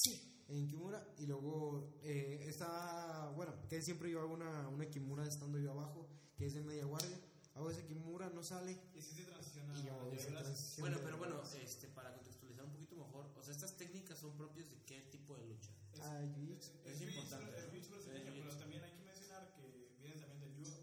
[0.48, 1.08] en Kimura.
[1.18, 3.01] Y luego eh, está,
[3.72, 6.06] bueno, que siempre yo hago una, una Kimura estando yo abajo,
[6.36, 7.18] que es de media guardia.
[7.54, 8.72] Hago esa Kimura, no sale.
[8.94, 9.00] Y
[9.86, 10.44] yo a hago esa llave brazo.
[10.44, 14.36] transición Bueno, pero bueno, este, para contextualizar un poquito mejor, o sea, estas técnicas son
[14.36, 15.70] propias de qué tipo de lucha.
[15.92, 16.20] Es- Ah.
[16.22, 20.78] Es, Es jiu-jitsu, importante, pero también hay que mencionar que viene también del judo.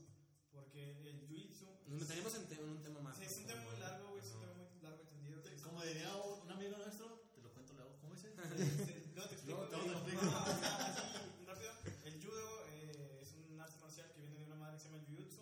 [0.52, 1.66] Porque el jiu-jitsu.
[1.88, 3.18] Nos meteríamos en, en un tema más.
[3.18, 4.22] Sí, es un tema muy largo, güey.
[4.24, 5.42] Es un tema muy largo y tendido.
[5.44, 8.34] que- Como diría un amigo nuestro, te lo cuento luego, ¿cómo dice?
[8.36, 9.10] No te explico.
[9.16, 9.92] No, te te digo.
[9.92, 10.22] lo explico.
[10.26, 11.72] No, o sea, así, rápido.
[12.06, 15.00] El judo eh, es un arte marcial que viene de una madre que se llama
[15.02, 15.42] el jiu-jitsu.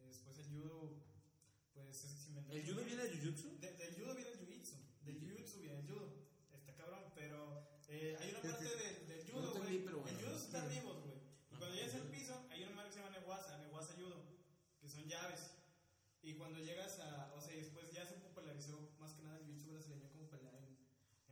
[0.00, 0.96] Eh, Después el judo,
[1.94, 2.52] se inventó.
[2.52, 3.58] ¿El judo viene de Jujutsu?
[3.60, 4.76] De- del judo viene el jiu-jitsu.
[5.04, 6.14] Del jiu-jitsu viene el judo.
[6.52, 9.78] Está cabrón, pero eh, hay una parte del, del judo, No güey.
[9.82, 10.08] bueno.
[10.08, 11.14] El judo es estar vivos, güey.
[11.50, 14.24] Y cuando llegas al piso, hay una madre que se llama neguasa, neguasa judo,
[14.80, 15.40] que son llaves.
[16.22, 19.70] Y cuando llegas a, o sea, después ya se popularizó más que nada el jiu-jitsu
[19.72, 20.76] brasileño como pelear en,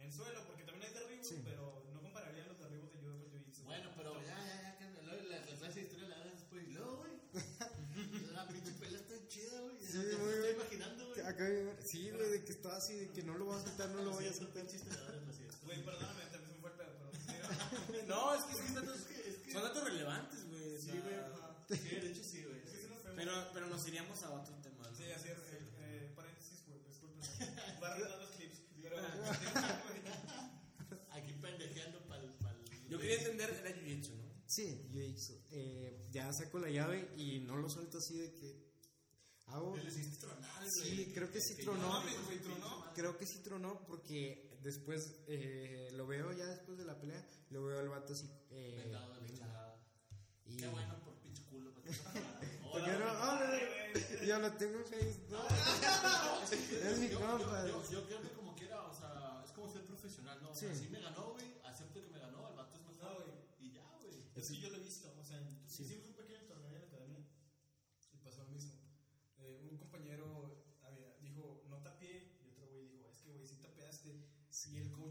[0.02, 1.40] en suelo, porque también hay derribos, Sí.
[1.44, 3.64] pero no compararían los derribos de judo con jiu-jitsu.
[3.64, 6.68] Bueno, pero ya, ya, ya, que luego la, la clase de historia la das después.
[6.68, 7.12] Y luego, güey,
[8.32, 9.76] la pinche pelea está chida, güey.
[9.80, 10.56] Sí, Ya me muy estoy bien.
[10.56, 11.20] imaginando, güey.
[11.32, 11.48] Acá,
[11.82, 14.10] sí, güey, de que estaba así, de que no lo voy a soltar, no lo
[14.10, 14.66] voy a soltar.
[15.64, 16.92] Güey, perdóname, también se me fue pero.
[18.06, 19.00] No, es que son datos,
[19.50, 20.78] son datos relevantes, güey.
[20.78, 21.78] Sí, güey.
[21.80, 22.60] Sí, de hecho sí, güey.
[23.16, 24.86] Pero, pero nos iríamos a otro tema.
[24.86, 24.94] ¿no?
[24.94, 25.38] Sí, así es.
[25.38, 27.20] Eh, eh, paréntesis, güey, disculpen.
[27.80, 28.58] Voy a arreglar los clips.
[28.82, 28.96] Pero.
[31.12, 32.30] Aquí pendejeando para el.
[32.90, 34.32] Yo quería entender, era Jiu-Jitsu, ¿no?
[34.46, 35.40] Sí, jiu-jitsu.
[35.50, 38.71] Eh, ya saco la llave y no lo suelto así de que
[39.52, 39.76] hago.
[39.76, 41.12] Le hiciste tronar, Sí, güey.
[41.14, 42.02] creo que sí tronó.
[42.94, 47.64] Creo que sí tronó porque después eh, lo veo ya después de la pelea, lo
[47.64, 48.28] veo al vato así.
[48.50, 49.76] Eh, Vendado chingada.
[50.46, 51.72] y Qué bueno por pinche culo.
[54.26, 55.26] Yo lo tengo en Facebook.
[55.32, 55.42] No.
[56.52, 57.66] Es mi yo, compa.
[57.66, 60.50] Yo, yo, yo creo que como quiera, o sea, es como ser profesional, ¿no?
[60.50, 60.84] O sea, Sí.
[60.84, 63.38] sí me ganó, güey, acepto que me ganó, el vato es mejor, No, güey.
[63.60, 64.22] Y ya, güey.
[64.36, 65.82] Es que yo lo he visto, o sea, Sí.
[65.84, 67.24] hicimos un pequeño torneo en la academia
[68.12, 68.72] y pasó lo mismo.
[69.38, 73.56] Eh, un compañero había- dijo, no tapié, y otro güey dijo, es que güey, sí
[73.56, 74.28] tapeaste.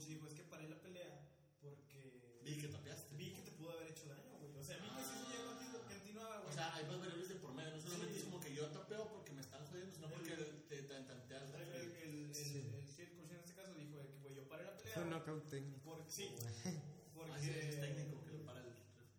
[0.08, 1.22] Dijo, es que paré la pelea
[1.62, 3.16] porque Vi que tapeaste.
[3.16, 4.58] vi que te pudo haber hecho daño, güey.
[4.58, 5.52] O sea, a mí que sí se llegó
[5.88, 6.50] continuaba, güey.
[6.50, 8.20] O sea, hay más variables de por medio, no solamente Sí.
[8.20, 11.50] es como que yo tapeo porque me están jodiendo, sino porque te te tanteas.
[11.54, 14.64] el, el, el, el, el head coach en este caso dijo que, güey, yo paré
[14.66, 14.94] la pelea.
[14.96, 15.82] Fue un knockout técnico.
[15.84, 17.78] Porque, sí, Así es, es porque...
[17.80, 18.74] técnico que lo para el.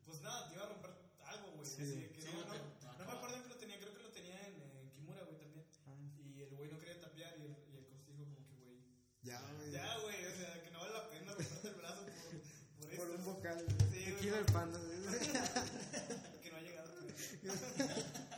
[0.05, 0.91] Pues nada, te iba a romper
[1.25, 1.67] algo, güey.
[1.67, 1.83] Sí.
[1.83, 3.13] así que Sí, no, no no, te- no, te me acaba.
[3.19, 5.65] acuerdo que lo tenía, creo que lo tenía en, en Kimura, güey, también.
[5.87, 5.95] Ah,
[6.37, 8.79] Y el güey no quería tapear y el, y el coach dijo como que, güey,
[9.23, 9.71] Ya, güey.
[9.73, 13.07] ya, güey, o sea, que no vale la pena romperte el brazo por, por Por
[13.09, 13.15] esto.
[13.19, 13.67] un vocal.
[14.29, 14.39] Güey.
[14.41, 14.81] el panda.
[16.43, 16.93] Que no ha llegado.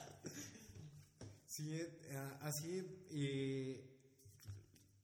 [1.46, 3.80] Sí, eh, así eh,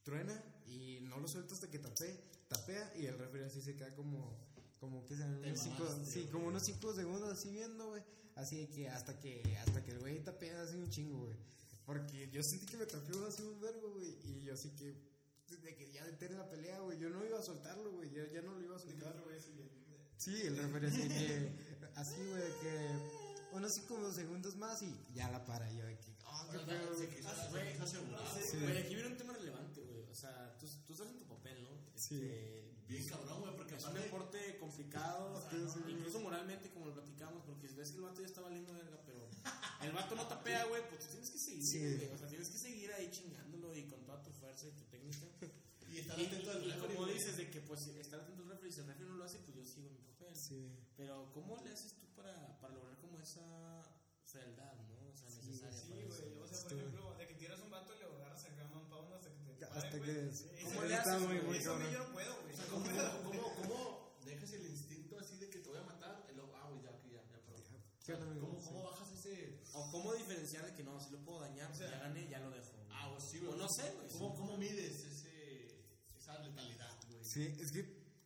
[0.02, 3.94] truena y no lo suelto hasta que tapé, tapea y el refri así se queda
[3.94, 4.36] como,
[4.80, 8.02] como que sean unos cinco, sí, como unos 5 segundos así viendo, güey.
[8.34, 11.36] Así de que hasta que hasta que el güey tapea así un chingo, güey.
[11.84, 14.16] Porque yo sentí que me tapeó así un verbo, güey.
[14.24, 14.94] Y yo así que,
[15.56, 16.98] de que ya detener la pelea, güey.
[16.98, 18.10] Yo no iba a soltarlo, güey.
[18.10, 19.20] Ya, ya no lo iba a soltar.
[19.24, 19.38] güey.
[20.20, 21.50] Sí, el refri así que,
[21.96, 22.90] así, güey, que
[23.52, 25.70] unos 5 segundos más y ya la para.
[25.72, 27.06] Yo que, oh, qué pedo, Se
[28.58, 28.78] güey.
[28.78, 30.02] aquí viene un tema relevante, güey.
[30.10, 31.70] O sea, tú, tú estás en tu papel, ¿no?
[31.94, 32.16] Sí.
[32.16, 35.80] Este, Bien cabrón, güey, porque es un deporte complicado, Sí, sí.
[35.92, 39.00] incluso moralmente, como lo platicamos, porque si ves que el vato ya está valiendo verga,
[39.06, 39.28] pero
[39.82, 41.78] el vato no tapea, güey, pues tú tienes que seguir, Sí.
[41.78, 42.08] güey.
[42.12, 45.24] O sea, tienes que seguir ahí chingándolo y con toda tu fuerza y tu técnica.
[45.90, 48.48] Y estar Y, atento al y referee, como dices, de que pues estar atento al
[48.50, 50.36] referee, y si el referee no lo hace, pues yo sigo en mi papel.
[50.36, 50.70] Sí.
[50.96, 53.82] Pero, ¿cómo le haces tú para, para lograr como esa
[54.24, 55.08] fealdad, no?
[55.10, 56.22] O sea, necesaria Sí, para eso.
[56.30, 56.38] güey.
[56.40, 58.88] O sea, por ejemplo, de que tiras un vato y le agarras acá a un
[58.88, 59.64] pound hasta que te.
[59.64, 60.44] Hasta pare, que- sí.
[60.54, 62.54] Eso- ¿Cómo le haces, muy, muy Eso yo no puedo, güey.
[62.54, 62.84] O sea, ¿cómo,
[63.24, 66.24] cómo, cómo dejas el instinto así de que te voy a matar?
[66.30, 68.40] Y luego, ah, güey, ya, ya, ya, perdón.
[68.40, 68.66] ¿Cómo, Sí.
[68.68, 69.58] ¿Cómo bajas ese.?
[69.72, 72.38] O cómo diferenciar de que no, si lo puedo dañar, O sea, ya gané, ya
[72.40, 72.72] lo dejo.
[72.90, 73.58] Ah, o sí, O güey.
[73.58, 74.08] no sé, güey.
[74.12, 75.80] ¿Cómo, ¿Cómo mides ese,
[76.18, 77.19] esa letalidad, güey?
[77.30, 77.84] Sí, es que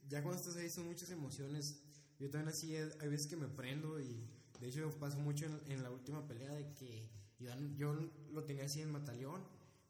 [0.09, 1.79] ya cuando estás ahí son muchas emociones.
[2.19, 4.27] Yo también así, eh, hay veces que me prendo y
[4.61, 7.93] de hecho pasó mucho en, en la última pelea de que Yo, yo
[8.33, 9.43] lo tenía así en mataleón,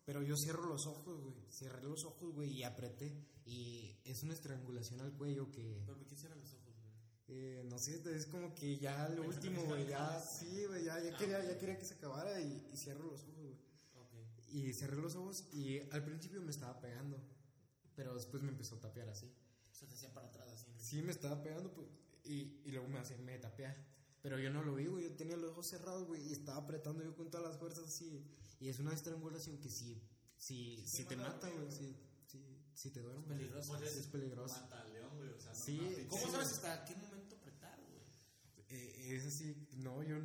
[0.05, 1.37] pero yo cierro los ojos, güey.
[1.49, 3.15] Cerré los ojos, güey, y apreté.
[3.47, 5.81] Y es una estrangulación al cuello que...
[5.87, 6.91] ¿Pero por qué cierran los ojos, güey?
[7.29, 11.17] Eh, no sé, es como que ya lo último, güey, ya, sí, güey, ya, ya,
[11.17, 13.55] quería, ya quería que se acabara y, y cierro los ojos, güey.
[13.95, 14.13] Ok.
[14.49, 17.23] Y cerré los ojos y al principio me estaba pegando,
[17.95, 19.33] pero después me empezó a tapear así.
[19.87, 20.73] Te hacía para atrás así.
[20.79, 21.89] Sí, me estaba pegando pues,
[22.25, 23.77] y, y luego me hacía, me tapear.
[24.23, 27.05] Pero yo no lo vi, güey, yo tenía los ojos cerrados, güey, y estaba apretando
[27.05, 28.25] yo con todas las fuerzas así.
[28.61, 30.01] Y es una estrangulación que sí,
[30.39, 31.95] sí, sí te mata, güey, sí,
[32.27, 33.27] sí, sí te duerme.
[33.27, 33.79] peligroso.
[33.79, 34.55] Sí, es peligroso.
[34.63, 35.29] Mata león, güey.
[35.29, 36.07] O sea, Sí.
[36.09, 38.01] ¿Cómo sabes hasta qué momento apretar, güey?
[38.71, 40.17] Eh, es así, no, yo,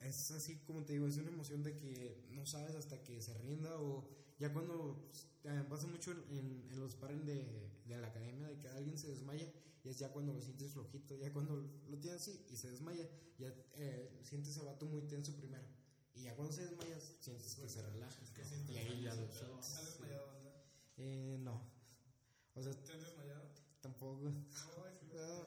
[0.00, 3.34] es así como te digo, es una emoción de que no sabes hasta que se
[3.34, 4.08] rinda o
[4.38, 5.10] ya cuando
[5.44, 9.46] eh, pasa mucho en, los pares de, de la academia de que alguien se desmaya
[9.82, 13.06] y es ya cuando lo sientes flojito, ya cuando lo tienes así y se desmaya,
[13.38, 15.64] ya eh, sientes el vato muy tenso primero
[16.14, 18.22] y ya cuando se desmaya sientes que se relaja
[18.68, 19.76] y ahí ya lo sueltas.
[19.78, 20.64] ¿Has desmayado, banda?
[20.96, 21.60] Eh, no,
[22.54, 23.50] o sea, ¿Te has desmayado?
[23.80, 24.32] tampoco.
[24.50, 25.46] Sí, Ah.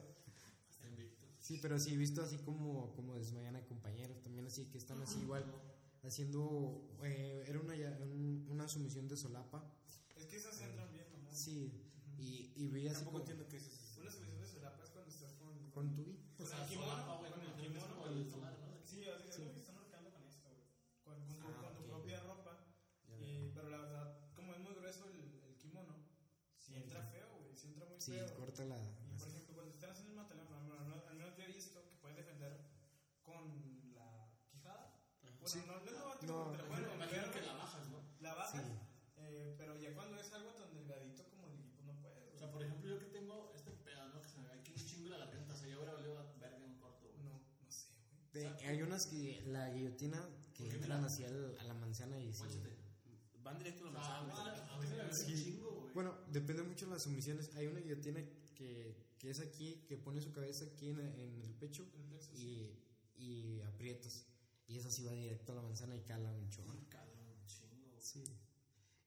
[1.40, 5.00] Sí, pero sí he visto así como, como desmayan a compañeros, también así que están
[5.02, 5.44] así igual
[6.02, 9.64] haciendo, eh, era una, ya- un- una sumisión de solapa,
[10.16, 11.32] Es que esas entran bien, mamá.
[11.32, 11.72] sí,
[12.18, 14.00] y, y vi así Tampoco como, entiendo qué es eso.
[14.00, 15.70] Una solución de solapa es cuando estás con.
[15.70, 16.04] con tu
[16.36, 17.94] Con O sea, kimono, güey, con el kimono.
[17.96, 18.86] como el solar, ¿no?
[18.86, 20.64] Sí, es lo que están marcando con esto, güey.
[21.04, 22.64] Con, con tu, Ah, con tu propia ropa.
[23.08, 25.94] Y, pero la verdad, como es muy grueso el, el kimono,
[26.56, 27.54] si entra feo, güey.
[27.56, 28.34] Si entra muy sí, feo.
[28.36, 31.44] corta la, Y por ejemplo, cuando están haciendo el mataleón, al menos- al menos yo
[31.44, 32.60] he visto que puedes defender
[33.22, 34.94] con la quijada.
[35.54, 35.68] Bueno, Sí.
[35.68, 37.98] no, no es lo No, óptimo, pero bueno, Imagino que la bajas, ¿no?
[38.20, 38.62] la bajas.
[38.62, 38.72] Sí.
[39.20, 42.34] eh, pero ya cuando es algo tan delgadito como el equipo, no puedes.
[42.34, 44.20] O sea, por ejemplo, yo que tengo este pedo, ¿no?
[44.22, 45.54] Que se me ve aquí un chingo la garganta.
[45.54, 47.24] O sea, yo hubiera valido verga en corto, güey.
[47.24, 47.32] no,
[47.64, 47.86] no sé,
[48.32, 48.44] güey.
[48.44, 52.32] de- hay unas que, la guillotina, que entran mira- hacia el- a la manzana y
[52.32, 52.38] sí.
[52.38, 52.76] Guáchate.
[53.42, 55.08] Van directo a O la sea, a manzana.
[55.08, 55.44] a se Sí.
[55.44, 55.90] chingo.
[55.94, 58.20] Bueno, depende mucho de las sumisiones, hay una guillotina
[58.54, 62.30] que, que es aquí, que pone su cabeza aquí en, en el pecho El plexo,
[62.36, 62.70] sí.
[63.16, 64.26] y, y aprietas,
[64.68, 66.74] y esa sí va directo a la manzana y cala un chorro.
[66.88, 67.76] Cabrón, un chingo.
[67.88, 68.00] güey.
[68.00, 68.22] Sí,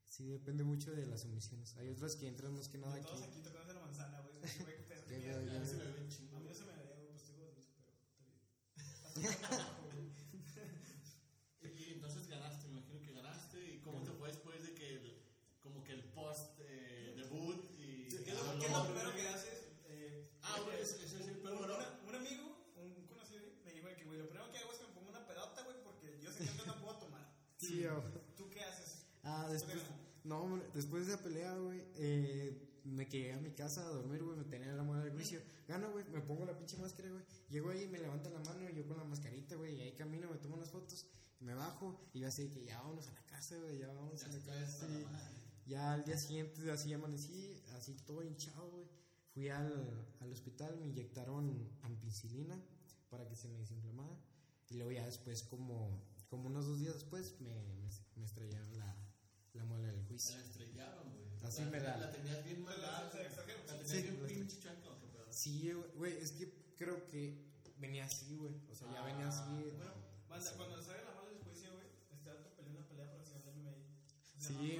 [0.05, 1.75] sí, depende mucho de las sumisiones.
[1.77, 3.05] Hay otras que entran más que nada aquí.
[3.05, 4.33] todos aquí tocándose la manzana, güey.
[4.41, 5.65] A mí ya.
[5.65, 6.37] se me ve un chingo.
[6.37, 7.91] A mí no se me ve, pues estoy gordito, pero
[8.87, 9.31] está bien.
[11.63, 13.73] Y entonces ganaste, me imagino que ganaste.
[13.75, 15.21] ¿Y cómo te fue después de que el,
[15.61, 18.07] como que el post eh, debut y.
[18.09, 19.67] ¿Qué es lo, qué es lo primero que haces?
[19.85, 23.41] Eh, Ah, güey, ese ese es el Pero pero una- un amigo, un, un conocido,
[23.63, 25.77] me dijo que, güey, lo primero que hago es que me pongo una pedota, güey,
[25.83, 27.29] porque yo sé que yo no puedo tomar.
[27.71, 27.85] Sí,
[28.37, 29.05] ¿Tú qué haces?
[29.23, 29.77] Ah, después,
[30.25, 34.21] no, hombre, después de la pelea, güey, eh, me quedé a mi casa a dormir,
[34.23, 35.39] güey, me tenía la mano del juicio.
[35.69, 37.23] Gano, güey, me pongo la pinche máscara, güey.
[37.49, 40.29] Llego ahí, me levantan la mano y yo con la mascarita, güey, y ahí camino,
[40.29, 41.07] me tomo unas fotos,
[41.39, 44.27] me bajo y yo así que ya vámonos a la casa, güey, ya vamos Ya
[44.27, 44.87] a la casa.
[45.65, 48.85] Ya al día siguiente, así amanecí, así todo hinchado, güey.
[49.33, 52.61] Fui al, al hospital, me inyectaron ampicilina
[53.09, 54.17] para que se me desinflamara.
[54.69, 56.01] Y luego ya después, como,
[56.31, 58.95] como unos dos días después, me, me, me estrellaron la,
[59.53, 60.33] la muela del juicio.
[60.37, 61.25] la estrellaron, güey.
[61.43, 62.81] Así La- me la- La tenías bien mal.
[62.81, 63.35] la- la tenías
[63.85, 65.25] Sí, bien pinche chueca, ¿o qué pedo?
[65.33, 68.55] Sí, güey, es que creo que venía así, güey.
[68.71, 69.41] O sea, ya venía así.
[69.75, 69.93] Bueno,
[70.29, 73.51] banda, cuando salga la mala del juicio, güey, este dato peleó una pelea profesional de
[73.51, 73.73] MMA.
[74.37, 74.71] Sí, güey.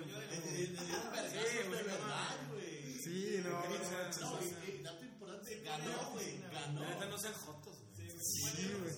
[2.49, 2.93] güey.
[3.03, 6.25] Sí, no, No, dato importante, Sí, ganó, sí, güey.
[6.25, 6.81] sí, Ganó.
[6.81, 8.09] La neta no sean jotos, güey.
[8.09, 8.93] Sí, güey.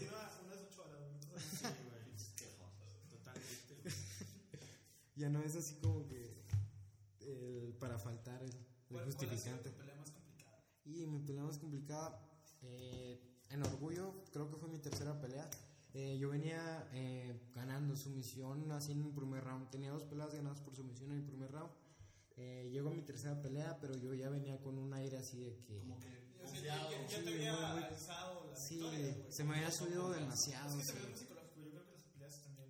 [5.15, 6.43] Ya no es así como que
[7.21, 8.55] el, para faltar el, el
[8.89, 9.69] ¿Cuál- cuál ha sido justificante.
[9.69, 10.63] tu pelea más complicada?
[10.85, 12.21] Y mi pelea más complicada,
[12.61, 15.49] eh, en orgullo, creo que fue mi tercera pelea.
[15.93, 19.69] Eh, yo venía eh, ganando sumisión así en el primer round.
[19.69, 21.71] Tenía dos peleas ganadas por sumisión en el primer round.
[22.35, 25.77] Eh, llegó mi tercera pelea, pero yo ya venía con un aire así de que.
[25.77, 30.09] Como que ya, te había muy, muy- alzado la Sí, victoria, se me había subido
[30.11, 30.79] demasiado.
[30.79, 30.97] Es que sí.
[31.19, 31.61] psicológico.
[31.61, 32.69] Yo creo que las peleas también.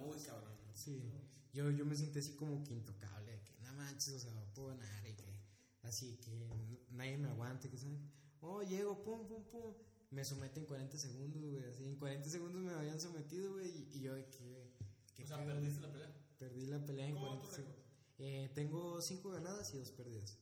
[0.00, 0.54] Muy a- cabrón.
[0.72, 1.12] Sí,
[1.52, 4.68] yo, yo me sentí así como que intocable, de que no manches, o sea, puedo
[4.68, 5.40] ganar y que
[5.82, 6.48] así que
[6.90, 8.10] nadie me aguante, que saben.
[8.40, 9.74] Oh, llego, pum, pum, pum.
[10.10, 14.00] Me someten en 40 segundos, güey, así en 40 segundos me habían sometido, güey, y,
[14.00, 14.72] yo de que,
[15.14, 16.14] que O sea, perdiste la pelea.
[16.38, 17.84] perdí la pelea en ¿Cómo va 40 tu segundos.
[18.18, 20.38] Eh, tengo 5 ganadas y 2 perdidas.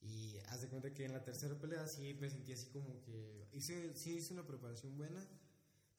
[0.00, 3.48] Y haz de cuenta que en la tercera pelea sí me sentí así como que
[3.52, 5.26] hice, sí hice una preparación buena,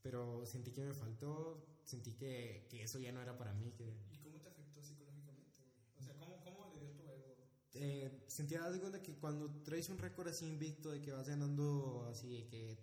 [0.01, 3.93] pero sentí que me faltó, sentí que, que eso ya no era para mí, que
[4.11, 5.99] ¿Y cómo te afectó psicológicamente, güey?
[5.99, 7.35] O sea, ¿cómo, cómo le dio tu ego?
[7.73, 12.05] eh, sentía de cuenta que cuando traes un récord así invicto de que vas ganando
[12.11, 12.77] así de que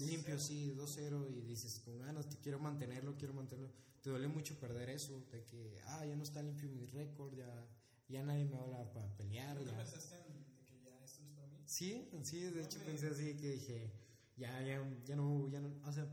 [0.00, 3.72] limpio, sí, 2-0 y dices con ganas, te quiero mantenerlo, quiero mantenerlo.
[4.00, 7.66] Te duele mucho perder eso, de que, ah, ya no está limpio mi récord, ya,
[8.08, 9.56] ya nadie me habla para pelear.
[9.56, 9.78] ¿Nunca Ya.
[9.78, 11.58] pensaste en de que ya esto no es para mí?
[11.66, 13.90] Sí, sí, de hecho pensé así que dije,
[14.36, 16.06] ya, ya, ya no, ya no, o sea,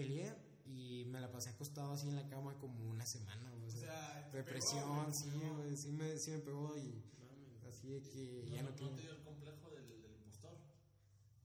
[0.00, 0.34] peleé
[0.66, 3.80] y me la pasé acostado así en la cama como una semana, o O sea,
[3.80, 5.54] sea, te depresión, pegó, sí, pegó.
[5.56, 7.64] güey, sí me, sí me pegó y Mames.
[7.64, 8.94] así de que No, ya no, no, quiero.
[8.96, 10.56] te dio el complejo del, del impostor.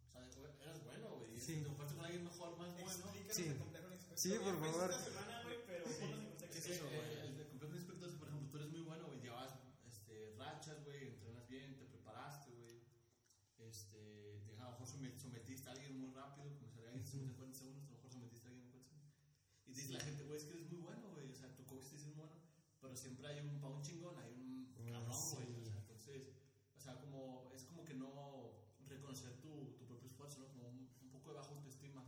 [0.09, 0.27] O sea,
[0.63, 1.39] eras bueno, güey.
[1.39, 1.55] Sí.
[1.63, 2.89] Te fuiste con alguien mejor, más bueno.
[2.89, 3.43] Explícanos Sí.
[3.47, 4.19] el complejo del inspector.
[4.19, 4.91] Sí, por favor.
[4.91, 6.47] esta semana, güey, pero contexto.
[6.51, 7.27] ¿Qué es eso, güey?
[7.27, 9.21] El de complejo de inspector, por ejemplo, tú eres muy bueno, güey.
[9.21, 9.51] Llevas
[9.87, 11.07] este, rachas, güey.
[11.07, 12.81] Entrenas bien, te preparaste, güey.
[13.59, 13.97] Este,
[14.45, 17.29] de- a lo mejor somet- sometiste a alguien muy rápido, como si alguien se somete
[17.29, 19.11] en 40 segundos, a lo mejor sometiste a alguien en 40 segundos.
[19.67, 19.73] Y
[20.31, 21.29] dice la gente, güey, es que eres muy bueno, güey.
[21.31, 22.35] O sea, tu coach te dice es muy bueno,
[22.79, 25.35] pero siempre hay un, para un chingón, hay un Ah, cabrón, sí.
[25.35, 25.61] güey.
[25.61, 26.27] O sea, entonces,
[26.75, 28.53] o sea, como, es como que no
[28.87, 30.47] reconocer tu, tu propio esfuerzo, ¿no?
[30.49, 32.05] Como un, un poco de baja autoestima.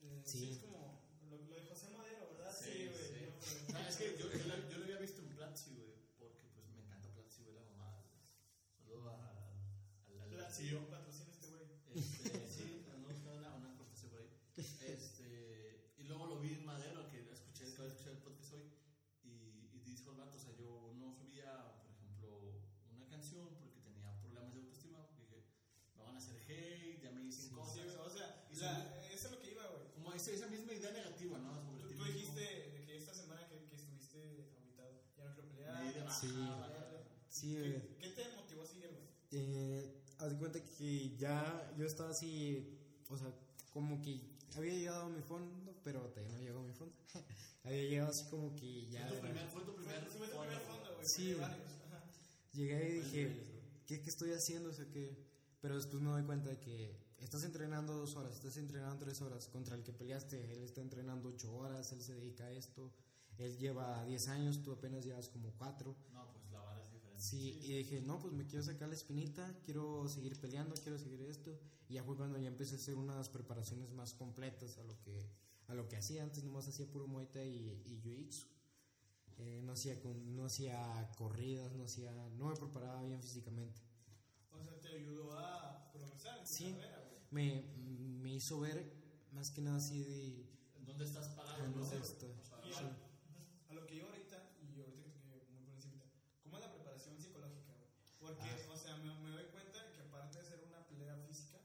[0.00, 0.38] Eh, Sí.
[0.38, 0.50] sí.
[0.52, 2.52] es como lo, lo de José Madero, ¿verdad?
[2.52, 3.08] Sí, Sí, güey.
[3.08, 3.72] sí.
[3.72, 6.66] No, es que yo, yo, lo- yo lo había visto en Platzi, güey, porque pues
[6.68, 8.02] me encanta Platzi, güey, la mamá.
[8.76, 9.38] Saludo a- al
[10.20, 10.88] al- La- al sí, CEO.
[10.88, 11.64] patrocina este güey.
[11.94, 14.30] Este, sí, no, no, una, una cortesía por ahí.
[14.56, 18.70] Este, y luego lo vi en Madero, que escuché, acabo de escuchar el podcast hoy,
[20.18, 22.60] o sea, yo no subía, por ejemplo,
[22.96, 25.44] una canción porque tenía problemas de autoestima, porque dije,
[25.96, 27.74] me van a hacer hate, ya me dicen Sí, cosas.
[27.84, 29.92] güey, o sea, Y la- eso es lo que iba, güey.
[29.94, 31.54] Como esa, esa misma idea negativa, ¿no?
[31.54, 36.04] Sobre Tú, tú dijiste que esta semana que, que estuviste aguitado, ya no quiero pelear.
[36.04, 36.32] Baja, Sí.
[36.36, 36.86] baja.
[37.28, 37.72] Sí, güey.
[37.72, 39.04] ¿Qué, ¿Qué te motivó a seguir, güey?
[39.32, 42.76] Eh, haz de cuenta que ya yo estaba así,
[43.08, 43.32] o sea,
[43.72, 44.20] como que
[44.56, 46.94] había llegado a mi fondo, pero todavía no llegó a mi fondo.
[47.64, 49.06] había llegado así como que ya.
[49.08, 51.06] Fue tu primer, fue tu primer Fue tu primer fondo, güey.
[51.06, 51.36] Sí.
[52.52, 53.50] Llegué y dije.
[53.90, 54.70] ¿qué, ¿qué estoy haciendo?
[54.70, 55.16] O sea, que...
[55.60, 59.48] Pero después me doy cuenta de que estás entrenando dos horas, estás entrenando tres horas.
[59.48, 62.92] Contra el que peleaste, él está entrenando ocho horas, él se dedica a esto.
[63.36, 65.96] Él lleva 10 años, tú apenas llevas como cuatro.
[66.12, 67.22] No, pues la vara es diferente.
[67.22, 71.22] Sí, y dije, no, pues me quiero sacar la espinita, quiero seguir peleando, quiero seguir
[71.22, 71.58] esto.
[71.88, 75.26] Y ya fue cuando ya empecé a hacer unas preparaciones más completas a lo que,
[75.70, 78.46] a lo que hacía antes, nomás hacía puro Muay Thai y, y Jiu-Jitsu.
[79.38, 83.80] Eh, no, hacía con- no hacía corridas, no, hacía, no me preparaba bien físicamente.
[84.50, 86.72] O sea, te ayudó a progresar Sí.
[86.74, 87.08] carrera.
[87.30, 87.62] Me,
[88.22, 88.92] me hizo ver
[89.32, 90.50] más que nada así de...
[90.84, 91.62] ¿Dónde estás parado?
[91.62, 91.80] Ah, no
[92.68, 92.84] Y Sí.
[92.84, 96.02] a, a lo que yo ahorita, y ahorita que muy por encima,
[96.42, 97.72] ¿cómo es la preparación psicológica?
[98.18, 98.72] Porque, Ah.
[98.72, 101.58] o sea, me, me doy cuenta que aparte de ser una pelea física,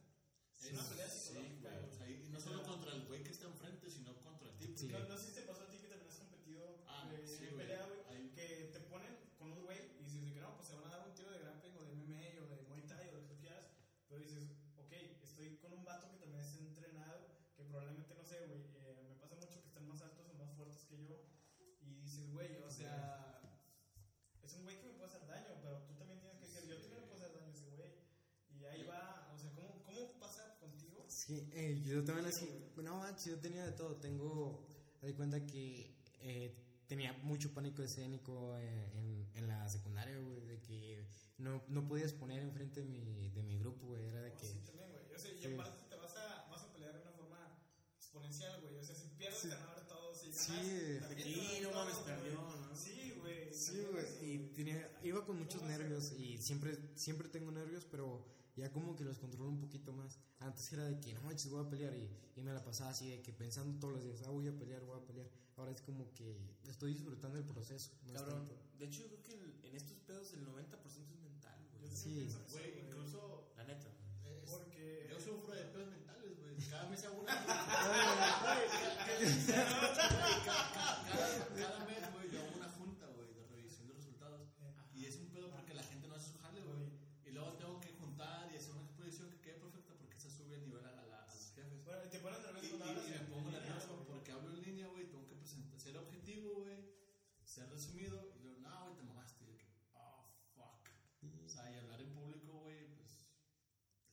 [0.56, 1.84] es Es- una pelea sí, psicológica, güey.
[1.84, 1.98] O güey.
[1.98, 4.78] sea, y no solo contra el güey que está enfrente, sino contra el tipo.
[4.78, 4.88] Sí.
[4.88, 7.46] No, no sé si te pasó a ti que también has competido Ah, eh, sí,
[7.46, 7.66] en güey.
[7.66, 10.68] pelea, güey, Ahí- que te ponen con un güey y dices de que no, pues
[10.68, 13.10] se van a dar un tiro de grappling o de MMA o de Muay Thai
[13.10, 13.66] o de lo que tú quieras,
[14.08, 14.44] pero dices,
[14.78, 14.92] ok,
[15.24, 17.26] estoy con un vato que también es entrenado,
[17.56, 20.52] que probablemente, no sé, güey, eh, me pasa mucho que están más altos o más
[20.56, 21.22] fuertes que yo,
[21.82, 23.42] y dices, güey, o sea,
[24.44, 26.78] es un güey que me puede hacer daño, pero tú también tienes que decir, yo
[26.80, 27.90] también le puedo hacer daño a ese güey,
[28.50, 31.06] y ahí va, o sea, ¿cómo, cómo pasa contigo?
[31.08, 34.68] Sí, eh, yo también así, no manches, yo tenía de todo, tengo,
[35.02, 36.54] me di cuenta que eh,
[36.88, 42.14] tenía mucho pánico escénico eh, en, en la secundaria, güey, de que no, no podías
[42.14, 44.46] poner enfrente de mi, de mi grupo, güey, era de Oh, que...
[44.48, 45.04] sí, también, güey.
[45.14, 47.60] O sea, y aparte te vas a, vas a pelear de una forma
[47.98, 48.78] exponencial, güey.
[48.78, 49.50] O sea, si pierdes, Sí.
[49.50, 49.56] te
[50.46, 51.00] Sí.
[51.00, 52.76] también te Sí, no mames, perdió, ¿no?
[52.76, 53.54] Sí, güey.
[53.54, 58.26] Sí, güey, y tenía, iba con muchos nervios y siempre, siempre tengo nervios, pero
[58.56, 60.20] ya como que los controlo un poquito más.
[60.40, 63.10] Antes era de que, no manches, voy a pelear y, y me la pasaba así,
[63.10, 65.28] de que pensando todos los días, ah, voy a pelear, voy a pelear.
[65.58, 66.38] Ahora es como que
[66.68, 67.92] estoy disfrutando el proceso.
[68.08, 71.58] no Cabrón, de hecho yo creo que en, en estos pedos el 90% es mental,
[71.80, 71.90] güey.
[71.96, 72.28] Sí.
[72.52, 73.52] Güey, incluso.
[73.56, 73.88] La neta.
[74.26, 75.08] eh, es- Porque.
[75.10, 76.58] Yo sufro de pedos mentales, güey.
[76.70, 77.34] Cada mes hago una.
[80.46, 81.04] Cada,
[81.56, 84.42] cada mes, güey, yo hago una junta, güey, de revisión de resultados.
[84.94, 86.90] Y es un pedo porque la gente no hace su jale, güey.
[87.26, 90.56] Y luego tengo que juntar y hacer una exposición que quede perfecta porque esa sube
[90.56, 91.84] el nivel a, la- a la- a los jefes.
[91.84, 93.08] Bueno, y te pones nervioso cuando hablas.
[93.08, 95.06] y me pongo nervioso porque hablo en línea, güey.
[95.10, 96.78] Tengo que presentar, ser objetivo, güey.
[97.44, 98.32] Ser resumido.
[98.38, 99.44] Y luego, no, güey, te mamaste.
[99.44, 99.66] Y yo que,
[99.96, 100.88] oh, fuck.
[101.46, 103.10] O sea, y hablar en público, güey, pues.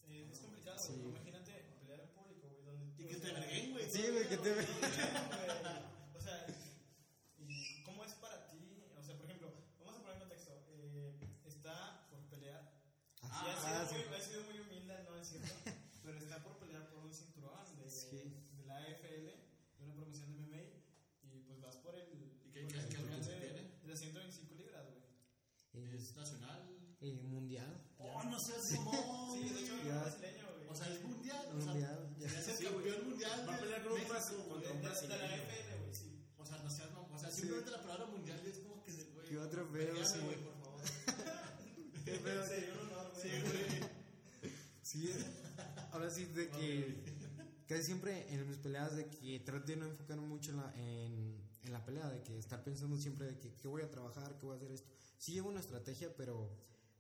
[0.05, 0.93] Eh, es complicado, Sí.
[0.97, 1.09] güey.
[1.11, 2.65] Imagínate pelear en público, güey.
[2.65, 3.91] Donde Y que te verguen, güey.
[3.91, 4.53] Sí, güey, que te...
[4.55, 4.67] güey.
[6.15, 6.47] O sea,
[7.39, 8.85] ¿y cómo es para ti?
[8.99, 10.53] O sea, por ejemplo, vamos a poner en contexto.
[10.69, 12.71] Eh, está por pelear.
[13.23, 13.95] Ah, Y ha, sido ah, sí.
[14.09, 15.49] muy, ha sido muy humilde, no es cierto.
[16.03, 18.17] pero está por pelear por un cinturón de, Sí.
[18.57, 19.27] de la AFL,
[19.79, 20.63] de una promoción de MMA.
[21.23, 22.09] Y pues vas por el.
[22.45, 23.71] ¿Y qué- por qué- el de, tiene?
[23.83, 25.03] de las 125 libras, güey.
[25.75, 26.69] Eh, Es nacional.
[27.01, 27.83] eh, mundial.
[27.99, 29.33] Oh, no seas mamón.
[29.39, 30.69] Sí, de hecho, es brasileño, güey.
[30.69, 31.47] O sea, es mundial.
[31.57, 32.27] O sea, Mundial, ya.
[32.27, 33.47] es el Sí, campeón mundial.
[33.49, 34.49] Va a pelear con un México, Brasil- güey.
[34.49, 35.43] contra de, un de- de la brasileño.
[35.43, 36.25] FN, güey, sí.
[36.39, 37.13] O sea, no seas mamón.
[37.15, 39.29] O sea, simplemente la palabra mundial es como que güey.
[39.29, 39.97] Qué otro pedo,
[46.13, 47.03] ahora sí, de que
[47.67, 51.41] casi siempre en mis peleas de que trato de no enfocarme mucho en la, en,
[51.65, 54.47] en la pelea, de que estar pensando siempre de que, que voy a trabajar, que
[54.47, 54.91] voy a hacer esto.
[55.19, 56.51] Sí llevo una estrategia, pero,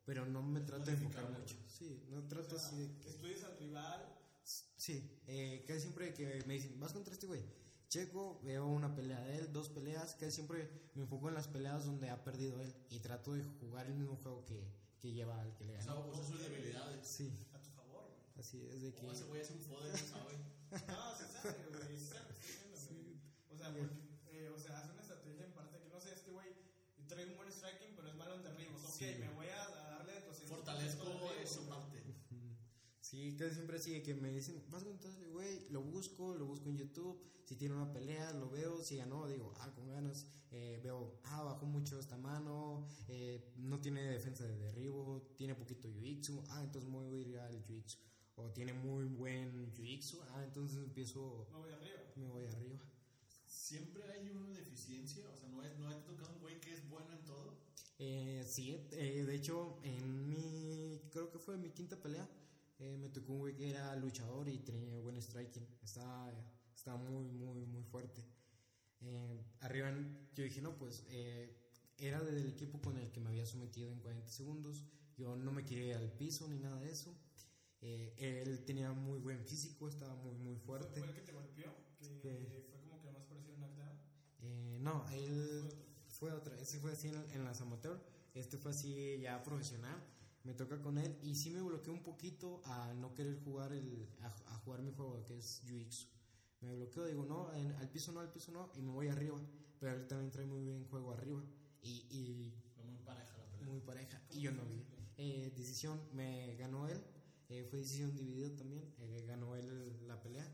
[0.05, 1.57] pero no me trato de enfocar mucho.
[1.69, 4.19] Sí, no trato así de Que estudies al rival.
[4.45, 7.43] Sí, eh, casi siempre que me dicen, vas contra este güey,
[7.89, 11.85] checo, veo una pelea de él, dos peleas, casi siempre me enfoco en las peleas
[11.85, 14.67] donde ha perdido él y trato de jugar el mismo juego que,
[14.99, 16.09] que lleva al que le O sea, ganó.
[16.09, 17.07] usa sus debilidades.
[17.07, 18.32] Sí, A tu favor, güey.
[18.43, 19.07] Así es de que...
[19.07, 20.34] O ese güey es un foder, no sabe.
[20.88, 21.97] No, se sabe, güey.
[21.97, 22.34] Se sabe.
[23.53, 23.95] O sea, porque,
[24.26, 26.49] eh, o sea, hace una estrategia en parte que no sé, este güey
[27.07, 28.82] trae un buen striking, pero es malo en derribos.
[28.84, 29.14] Ok, Sí.
[29.20, 30.49] me voy a, darle 200.
[30.57, 31.68] Fortalezco güey.
[31.68, 32.03] parte.
[33.01, 36.70] Sí, casi siempre así que me dicen, vas contra ese güey, lo busco, lo busco
[36.70, 40.80] en YouTube, si tiene una pelea, lo veo, si ganó, digo, ah, con ganas, eh,
[40.82, 46.43] veo, ah, bajó mucho esta mano, eh, no tiene defensa de derribo, tiene poquito jiu-jitsu,
[46.49, 47.99] ah, entonces me voy a ir al jiu-jitsu,
[48.37, 52.01] o tiene muy buen jiu-jitsu, ah, entonces empiezo, Me voy arriba.
[52.16, 52.78] me voy arriba.
[53.47, 55.28] Siempre hay una deficiencia.
[55.30, 57.59] O sea, no, es, no hay tocado un güey que es bueno en todo.
[57.99, 62.28] Eh, sí, eh, de hecho, en mi, creo que fue mi quinta pelea,
[62.78, 65.66] eh, me tocó un güey que era luchador y tenía buen striking.
[65.83, 66.33] Estaba,
[66.74, 68.24] estaba muy, muy, muy fuerte.
[69.03, 69.93] Eh, arriba,
[70.35, 71.57] yo dije, no, pues eh,
[71.99, 74.85] era del equipo con el que me había sometido en 40 segundos.
[75.16, 77.14] Yo no me quería ir al piso ni nada de eso.
[77.83, 78.14] Eh,
[78.47, 81.01] él tenía muy buen físico, estaba muy, muy ¿Fue, fuerte.
[81.01, 81.74] fue el que te golpeó?
[81.99, 82.47] Que Sí.
[82.70, 83.99] fue como que más parecido a un knockdown.
[84.41, 85.68] Eh, no, él
[86.09, 88.01] Fue otra, ese fue así en, en las amateur,
[88.35, 89.97] este fue así ya profesional,
[90.45, 94.09] me toca con él y sí me bloqueó un poquito a no querer jugar el,
[94.20, 96.07] a, a jugar mi juego que es Jiu-Jitsu.
[96.61, 99.41] Me bloqueo, digo no, en- al piso no, al piso no y me voy arriba,
[99.80, 101.43] pero él también trae muy bien juego arriba
[101.83, 103.66] y, y Fue muy pareja la pelea.
[103.66, 104.85] muy pareja y yo no vi.
[105.16, 107.03] Eh, decisión, me ganó él,
[107.53, 110.49] eh, fue decisión dividida también, eh, ganó él la pelea,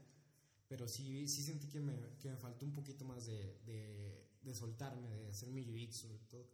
[0.67, 4.55] pero sí, sí sentí que me, que me faltó un poquito más de, de, de
[4.55, 6.47] soltarme, de hacer mi jiu-jitsu y todo.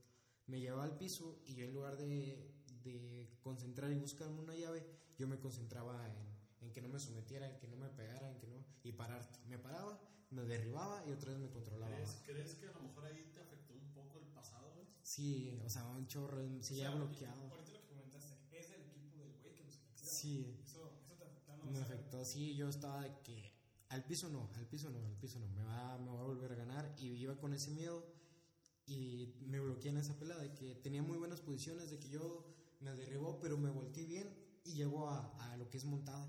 [0.47, 4.85] Me llevaba al piso y yo en lugar de, de concentrar y buscarme una llave,
[5.19, 8.39] yo me concentraba en, en que no me sometiera, en que no me pegara, en
[8.39, 9.39] que no, y pararte.
[9.49, 9.99] Me paraba,
[10.31, 11.95] me derribaba y otra vez me controlaba.
[11.95, 14.87] ¿Crees, ¿Crees que a lo mejor ahí te afectó un poco el pasado?
[15.03, 17.41] Sí, o sea, un chorro, se O ya sea, bloqueado.
[17.51, 20.05] Ahorita lo que comentaste, es del equipo del güey que nos afectó.
[20.25, 21.27] Sí, Eso, eso te
[21.67, 22.25] me O sea, afectó.
[22.25, 23.53] Sí, yo estaba de que
[23.91, 25.47] al piso no, al piso no, al piso no.
[25.49, 26.95] Me va, me va a volver a ganar.
[26.99, 28.05] Y iba con ese miedo
[28.87, 32.45] y me bloqueé en esa pelea de que tenía muy buenas posiciones, de que yo
[32.81, 34.29] me derribó, pero me volteé bien
[34.65, 36.27] y llegó a, a lo que es montada.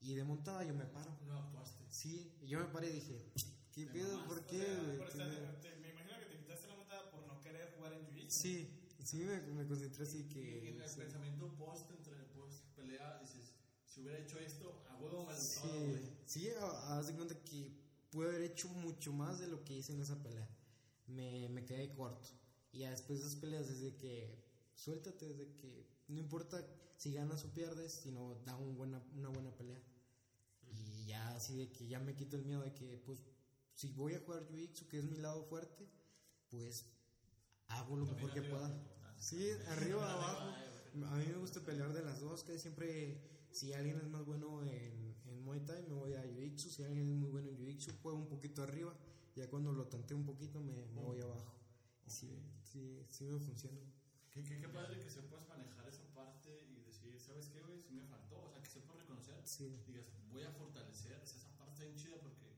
[0.00, 1.10] Y de montada yo me paro.
[1.26, 1.84] No actuaste.
[1.90, 3.24] Sí, y yo me paré y dije,
[3.72, 4.18] ¿qué pedo?
[4.18, 4.58] mamaste, ¿Por o qué?
[4.58, 4.96] sea, güey?
[4.98, 5.60] por ¿Qué estar- pedo?".
[5.60, 8.30] te- me imagino que te quitaste la montada por no querer jugar en Jiu-Jitsu.
[8.30, 8.68] Sí,
[9.04, 10.68] sí me, me concentré así Y que...
[10.70, 11.00] en el sí.
[11.00, 13.20] pensamiento post entre post pelea
[13.92, 17.72] si hubiera hecho esto, a huevo me lo Sí, sí, a- haz de cuenta que
[18.10, 20.48] pude haber hecho mucho más de lo que hice en esa pelea.
[21.06, 22.28] Me, me quedé corto.
[22.72, 24.42] Y ya después de esas peleas, desde que
[24.74, 26.64] suéltate, desde que no importa
[26.96, 29.82] si ganas o pierdes, sino da un buena, una buena pelea.
[30.70, 33.22] Y ya así de que ya me quito el miedo de que, pues,
[33.74, 35.88] si voy a jugar Jiu-Jitsu, que es mi lado fuerte,
[36.48, 36.86] pues
[37.68, 38.74] hago lo mejor que pueda.
[39.18, 40.56] Sí, arriba, abajo.
[41.06, 43.22] A mí me gusta pelear de las dos, que siempre,
[43.52, 47.08] si alguien es más bueno en, en Muay Thai, me voy a Jiu-Jitsu, si alguien
[47.08, 48.94] es muy bueno en Jiu-Jitsu, juego un poquito arriba,
[49.34, 51.52] ya cuando lo tanteo un poquito me, me voy abajo.
[52.06, 53.78] Y sí, sí, sí me funciona.
[54.30, 57.80] Qué, qué, qué padre que sepas manejar esa parte y decir, ¿sabes qué, güey?
[57.82, 59.40] Si me faltó, o sea, que sepas reconocer.
[59.44, 59.76] Sí.
[59.86, 62.56] Digas, voy a fortalecer o sea, esa parte bien chida porque,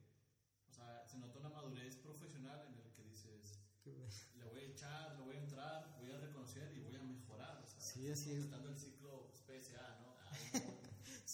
[0.69, 3.59] o sea, se nota una madurez profesional en el que dices,
[4.37, 7.63] le voy a echar, le voy a entrar, voy a reconocer y voy a mejorar.
[7.63, 8.47] O sea, Sí, así es.
[8.47, 10.04] el ciclo PSA, no.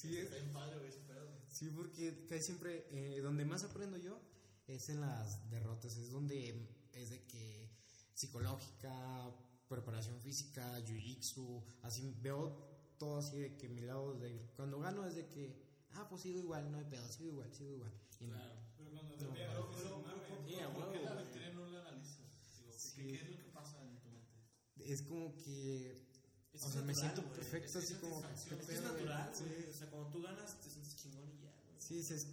[0.00, 1.28] Sí, Está bien padre, güey, ese pedo.
[1.48, 4.18] Sí, porque casi siempre, eh, donde más aprendo yo
[4.66, 6.54] es en las derrotas, es donde
[6.92, 7.68] es de que
[8.14, 9.30] psicológica,
[9.68, 15.14] preparación física, jiu-jitsu, así veo todo así de que mi lado de cuando gano es
[15.16, 15.54] de que,
[15.92, 17.92] ah, pues sigo igual, no hay pedo, sigo igual, sigo igual.
[18.20, 18.54] Y no- Claro.
[18.76, 20.54] Pero cuando te No, pierdes, Pero, dices, pero, "No, pero, güey".
[20.54, 21.24] Sí, a ¿por qué huevo, la güey.
[21.24, 22.58] victoria no la analizas?
[22.58, 22.92] Digo, Sí.
[22.96, 24.92] ¿qué, ¿Qué es lo que pasa en tu mente?
[24.92, 26.09] es como que,
[26.52, 27.34] Es o sea, me natural, siento güey.
[27.40, 29.04] perfecto Es así como, ¿qué es pedo, güey?
[29.04, 29.44] natural, Sí.
[29.44, 29.64] güey.
[29.68, 31.80] O sea, cuando tú ganas, te sientes chingón y ya, güey.
[31.80, 32.26] Sí, dices,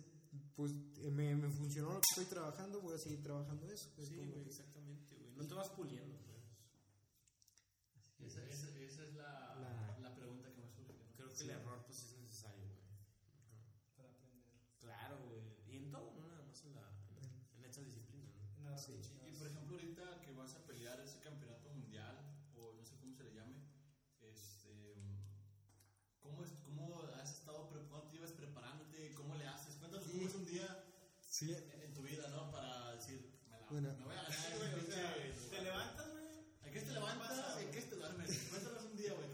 [0.55, 3.89] pues eh, me, me funcionó lo que estoy trabajando, voy a seguir trabajando eso.
[3.97, 5.35] Es Sí, güey, que- exactamente, güey.
[5.35, 6.37] No te vas puliendo, pues.
[8.19, 9.55] Esa, esa, esa es la,
[10.01, 10.13] La-
[11.37, 12.81] que el error pues es necesario, güey.
[13.95, 14.49] Para aprender.
[14.79, 15.41] Claro, güey.
[15.69, 16.81] Y en todo, no nada más en, la,
[17.13, 18.63] en, en estas disciplinas, ¿no?
[18.63, 18.93] Nada, Sí.
[31.37, 32.49] Sí, en, en tu vida, ¿no?
[32.51, 33.21] Para decir,
[33.51, 33.93] me, la, Bueno.
[33.99, 34.33] me voy a ganar.
[34.33, 36.25] Sí, güey, o sea, te levantas, güey.
[36.63, 37.61] ¿A qué te levantas?
[37.61, 38.47] ¿En qué te duermes?
[38.49, 39.27] Cuéntanos un día, güey.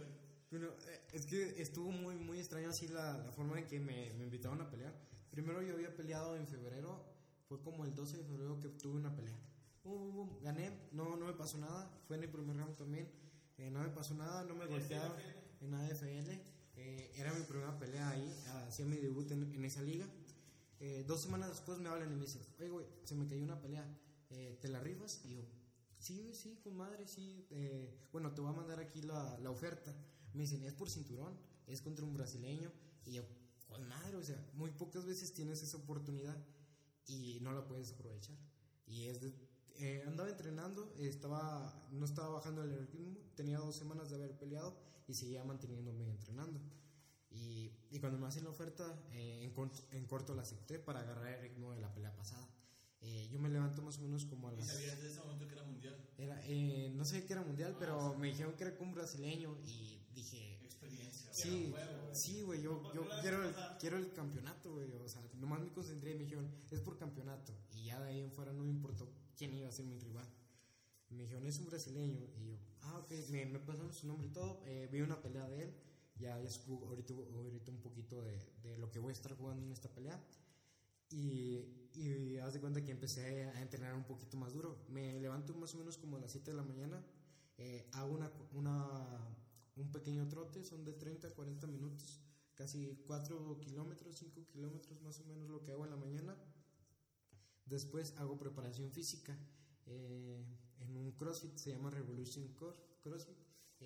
[0.51, 4.13] Bueno, eh, es que estuvo muy, muy extraño así la, la forma en que me,
[4.15, 4.93] me invitaron a pelear.
[5.31, 7.05] Primero yo había peleado en febrero,
[7.47, 9.39] fue como el 12 de febrero que tuve una pelea.
[9.83, 13.09] Bum, bum, bum, gané, no, no me pasó nada, fue en el primer round también,
[13.57, 15.13] eh, no me pasó nada, no me golpearon
[15.61, 16.29] en AFL.
[16.75, 20.05] eh, era mi primera pelea ahí, hacía mi debut en, en esa liga.
[20.85, 23.61] Eh, dos semanas después me hablan y me dicen, oye, güey, se me cayó una
[23.61, 23.87] pelea,
[24.31, 25.21] eh, ¿te la rifas?
[25.23, 25.41] Y yo,
[25.97, 27.47] sí, sí, con madre, sí.
[27.51, 29.95] eh, bueno, te voy a mandar aquí la, la oferta.
[30.33, 32.69] Me dicen, es por cinturón, es contra un brasileño.
[33.05, 33.23] Y yo,
[33.65, 36.37] con madre, o sea, muy pocas veces tienes esa oportunidad
[37.07, 38.35] y no la puedes aprovechar.
[38.85, 39.33] Y es de-
[39.77, 44.77] eh, andaba entrenando, estaba, no estaba bajando el ritmo, tenía dos semanas de haber peleado
[45.07, 46.59] y seguía manteniéndome entrenando.
[47.33, 50.99] Y, y cuando me hacen la oferta, eh, en, corto, en corto la acepté para
[51.01, 52.47] agarrar el ritmo de la pelea pasada.
[53.01, 54.67] Eh, yo me levanto más o menos como a ¿Y las...
[54.67, 55.97] sabías de ese momento que era mundial?
[56.17, 59.57] Era, eh, no sabía que era mundial, pero me dijeron que era con un brasileño
[59.65, 61.33] y dije, Experiencia.
[61.33, 61.73] sí,
[62.13, 66.11] sí, güey, yo, yo quiero, el, quiero el campeonato, güey, o sea, nomás me concentré
[66.11, 69.11] y me dijeron, es por campeonato, y ya de ahí en fuera no me importó
[69.35, 70.27] quién iba a ser mi rival.
[71.09, 74.31] Me dijeron, es un brasileño, y yo, ah, ok, me, me pasaron su nombre y
[74.31, 75.73] todo, eh, vi una pelea de él,
[76.23, 79.71] ya, supo ahorita, ahorita un poquito de, de lo que voy a estar jugando en
[79.71, 80.17] esta pelea.
[81.09, 84.85] Y, y haz de cuenta que empecé a entrenar un poquito más duro.
[84.89, 87.03] Me levanto más o menos como a las 7 de la mañana.
[87.57, 88.77] eh, hago una, una,
[89.75, 92.21] un pequeño trote, son de 30 a 40 minutos.
[92.55, 96.35] Casi 4 kilómetros, 5 kilómetros más o menos lo que hago en la mañana.
[97.65, 99.37] Después hago preparación física.
[99.85, 100.45] eh,
[100.79, 102.47] en un CrossFit, se llama Revolution
[103.01, 103.37] CrossFit.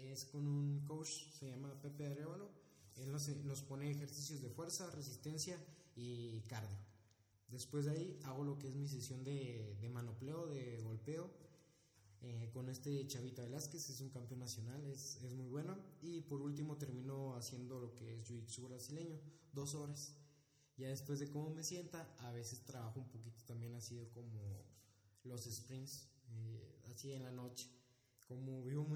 [0.05, 2.49] Es con un coach, se llama Pepe Arevalo.
[2.97, 5.57] Él nos, nos pone ejercicios de fuerza, resistencia
[5.95, 6.77] y cardio.
[7.49, 11.29] Después de ahí hago lo que es mi sesión de, de manopleo, de golpeo,
[12.21, 15.77] eh, con este Chavita Velázquez, es un campeón nacional, es, es muy bueno.
[16.01, 19.19] Y por último termino haciendo lo que es Jiu-Jitsu brasileño,
[19.53, 20.15] dos horas.
[20.77, 24.63] Ya después de cómo me sienta, a veces trabajo un poquito también así como
[25.23, 27.69] los sprints, eh, así en la noche.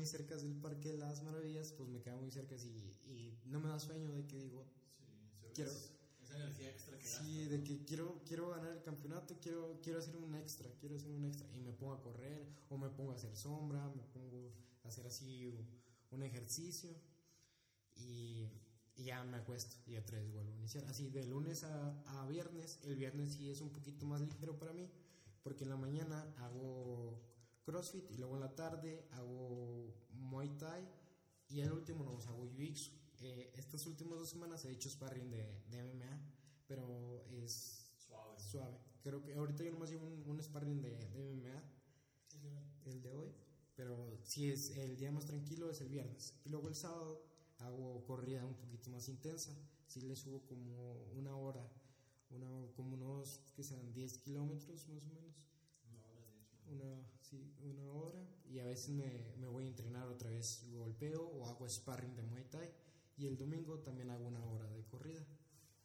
[0.02, 3.60] Muy cerca del Parque de las Maravillas, pues me queda muy cerca y, y no
[3.60, 4.66] me da sueño de que digo,
[4.98, 5.92] Sí, Quiero- es-
[6.24, 10.16] Esa energía extra que Sí, de que quiero, quiero ganar el campeonato, quiero, quiero hacer
[10.18, 11.48] un extra, quiero hacer un extra.
[11.56, 14.52] Y me pongo a correr, o me pongo a hacer sombra, me pongo
[14.84, 15.54] a hacer así
[16.10, 16.90] un ejercicio.
[17.96, 18.50] Y,
[18.96, 20.84] y ya me acuesto y otra vez vuelvo a iniciar.
[20.86, 24.74] Así de lunes a, a viernes, el viernes sí es un poquito más ligero para
[24.74, 24.90] mí,
[25.44, 27.22] porque en la mañana hago
[27.64, 30.88] CrossFit y luego en la tarde hago Muay Thai
[31.50, 32.92] y el último nos hago Jiu-Jitsu.
[33.20, 36.20] Eh, estas últimas dos semanas he hecho sparring de, de MMA,
[36.68, 38.40] pero es Suave.
[38.40, 38.78] suave.
[39.04, 41.64] Creo que ahorita yo nomás llevo un, un sparring de, de MMA,
[42.86, 43.32] el de hoy,
[43.76, 46.34] pero si es el día más tranquilo es el viernes.
[46.46, 47.24] Y luego el sábado
[47.60, 49.52] hago corrida un poquito más intensa,
[49.86, 51.70] si le subo como una hora,
[52.30, 55.36] una, como unos que sean 10 kilómetros más o menos
[56.72, 61.22] Una sí, una hora y a veces me, me voy a entrenar otra vez golpeo
[61.26, 62.70] o hago sparring de Muay Thai
[63.18, 65.26] y el domingo también hago una hora de corrida.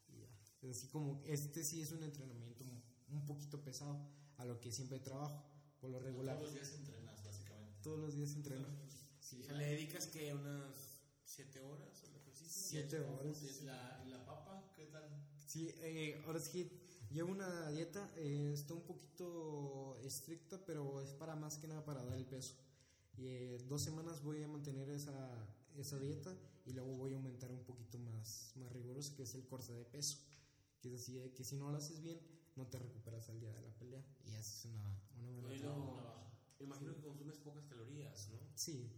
[0.09, 0.29] Y ya.
[0.69, 2.63] Es Así como este sí es un entrenamiento
[3.09, 3.99] un- poquito pesado
[4.37, 5.43] a lo que siempre trabajo
[5.81, 6.37] por lo regular.
[6.37, 7.79] Todos los días entrenas, básicamente.
[7.83, 8.67] Todos los días entreno.
[9.19, 12.49] Sí, ¿Le dedicas que unas 7 horas al ejercicio?
[12.69, 13.43] Siete horas.
[13.43, 14.71] ¿Y la, la papa?
[14.75, 15.03] ¿Qué tal?
[15.45, 21.11] Sí, eh, ahora sí que llevo una dieta, eh, está un poquito estricta, pero es
[21.13, 22.55] para más que nada para dar el peso.
[23.17, 25.47] Y eh, dos semanas voy a mantener esa,
[25.77, 26.35] esa dieta
[26.65, 29.85] y luego voy a aumentar un poquito más, más riguroso, que es el corte de
[29.85, 30.17] peso.
[30.81, 32.19] Que es así, de que si no lo haces bien,
[32.55, 36.27] no te recuperas al día de la pelea y haces una, una buena no,
[36.59, 38.39] me imagino que consumes pocas calorías, ¿no?
[38.55, 38.91] Sí,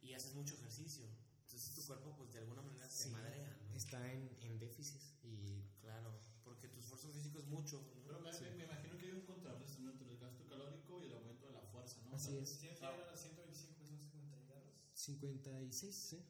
[0.00, 1.04] Y haces mucho ejercicio.
[1.44, 3.10] Entonces tu cuerpo, pues de alguna manera se Sí.
[3.10, 3.74] madrea, ¿no?
[3.74, 7.76] está en, en déficit y Claro, porque tu esfuerzo físico es mucho.
[7.80, 8.02] ¿no?
[8.06, 9.90] Pero me, me- me imagino que hay un contrarresto ¿no?
[9.92, 12.16] entre el gasto calórico y el aumento de la fuerza, ¿no?
[12.16, 12.58] así O sea, es.
[12.58, 14.74] Tienes que llegar a las 125, que son 50 garras.
[14.94, 16.24] 56, sí.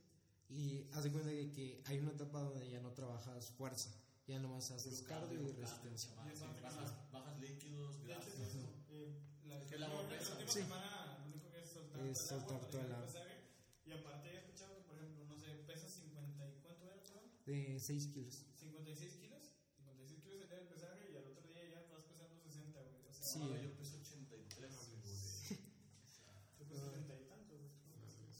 [0.50, 3.90] Y haz de cuenta de que hay una etapa donde ya no trabajas fuerza,
[4.26, 6.14] ya nomás haces cardio y resistencia.
[6.16, 8.34] cardio, es sí, bajas, bajas líquidos, es grasas.
[8.34, 8.58] eso.
[8.88, 10.62] Eh, la, Que la la última Sí.
[10.62, 13.06] semana lo único que es soltar, Es todo el agua soltar agua.
[13.06, 13.34] pesaje.
[13.84, 17.24] Y aparte he escuchado que, por ejemplo, no sé, pesas 50 y cuánto era, perdón?
[17.46, 18.44] de 6 kilos.
[18.56, 19.27] 56 kilos.
[23.38, 23.42] Sí.
[23.44, 25.58] Ahora yo peso 83, güey.
[26.58, 27.70] tú pesas 30 y tantos, güey.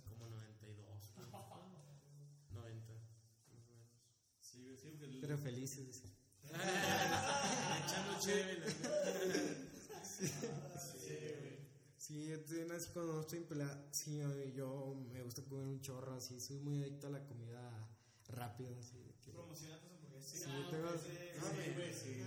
[0.09, 1.12] Como 92.
[1.14, 1.26] güey.
[2.51, 2.92] 90.
[2.92, 3.88] más o menos.
[4.40, 6.03] Sí, güey, sí, porque el- Pero felices.
[6.49, 8.66] Echando chévere.
[11.96, 15.66] Sí, yo también así cuando no estoy en pelea, sí, eh, yo me gusta comer
[15.66, 17.86] un chorro, así, soy muy adicto a la comida
[18.28, 19.30] rápida, así, de que...
[19.32, 20.30] Promociona tus hamburguesas.
[20.30, 22.22] Sí, Ah, tengo- sí, Sí, sí, güey, sí,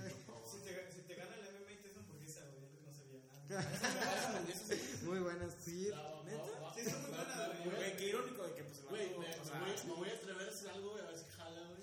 [5.03, 5.89] Muy buenas, sí.
[6.25, 6.73] ¿Neta?
[6.73, 7.97] Sí, está muy va- buena, va- güey.
[7.97, 10.47] qué irónico de que pues Güey, me, o me sea, voy, me voy a atrever
[10.47, 11.81] a hacer algo, güey, a ver si jala, güey.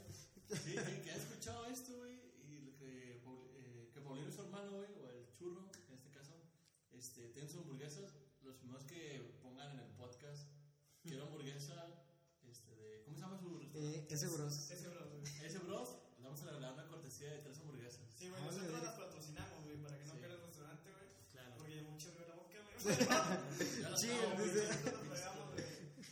[0.49, 4.71] Sí, sí, que ha escuchado esto, güey, y que, eh, que Paulino es su hermano,
[4.73, 6.33] güey, o el churro, en este caso,
[6.93, 8.14] este, tienen sus hamburguesas.
[8.43, 10.49] Los primeros que pongan en el podcast,
[11.03, 11.87] quiero hamburguesa,
[12.49, 13.99] este, de, ¿cómo se llama su restaurante?
[13.99, 14.71] Eh, ese bros.
[14.71, 15.23] Ese bro, güey.
[15.45, 18.01] Ese bros, le vamos a regalar una cortesía de tres hamburguesas.
[18.16, 20.19] Sí, güey, Ah, nosotros las patrocinamos, güey, para que no Sí.
[20.19, 21.09] pierdas el restaurante, güey.
[21.33, 21.55] Claro.
[21.59, 22.11] Porque ya mucho
[22.79, 24.51] Sí, güey.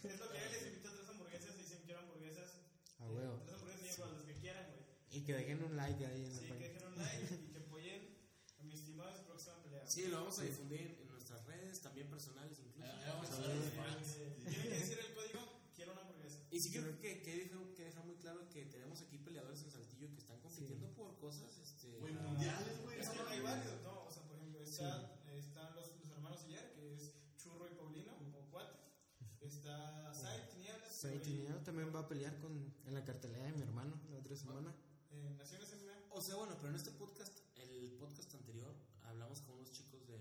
[0.02, 2.50] Es lo que él les invita a tres hamburguesas y dicen quiero hamburguesas.
[2.98, 3.42] A huevo.
[3.44, 4.84] Tres hamburguesas y para los que quieran, güey.
[5.10, 7.58] Y que dejen un like ahí en la Sí, que dejen un like y que
[7.58, 8.16] apoyen
[8.58, 9.86] a mi estimado en su próxima pelea.
[9.86, 12.92] Sí, lo vamos a difundir en nuestras redes, también personales incluso.
[12.92, 15.40] Ahí vamos a Tienen que decir el código,
[15.74, 16.38] quiero una hamburguesa.
[16.50, 19.70] Y sí creo que, que, dejar, que dejar muy claro que tenemos aquí peleadores en
[19.70, 21.98] Saltillo que están compitiendo por cosas, este...
[22.00, 23.00] Mundiales, güey.
[23.00, 24.04] Es que hay varios, ¿no?
[24.04, 28.16] O sea, por ejemplo, está, están los, los hermanos Ayer, que es Churro y Paulino,
[28.16, 29.55] como cuates.
[29.66, 30.94] Está Sai Tinieblas.
[30.94, 32.52] Sai Tinieblas también va a pelear con,
[32.86, 34.72] en la cartelera de mi hermano la otra semana.
[35.10, 36.14] Eh, Naciones MMA.
[36.14, 40.20] O sea, bueno, pero en este podcast, el podcast anterior, hablamos con unos chicos de...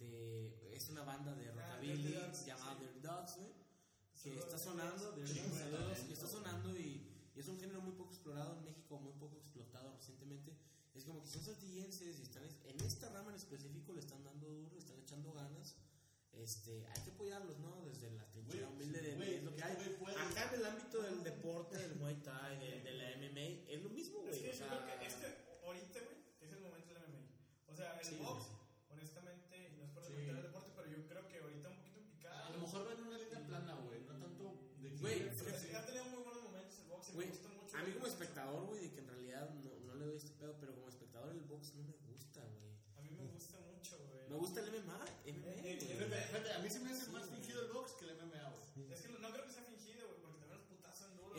[0.00, 2.80] de es una banda de rockabilly Dirty Dogs, llamada sí.
[2.80, 3.52] Dirty Dogs, güey.
[4.22, 5.40] Que está sonando, Sí,
[5.70, 9.12] Dogs, y está sonando y, y es un género muy poco explorado en México, muy
[9.14, 10.56] poco explotado recientemente.
[10.94, 14.48] Es como que son saltillenses y están en esta rama en específico le están dando
[14.48, 15.76] duro, le están echando ganas.
[16.32, 17.82] Este, hay que apoyarlos, ¿no?
[17.84, 19.76] Desde la trinchera humilde de, de lo que hay.
[19.76, 23.90] Acá en el ámbito del deporte, del Muay Thai, de, de la MMA, es lo
[23.90, 24.42] mismo, Es güey.
[24.42, 25.26] que o yo sea, creo que este,
[25.66, 27.28] ahorita, güey, es el momento del MMA.
[27.68, 28.46] O sea, el Sí, box,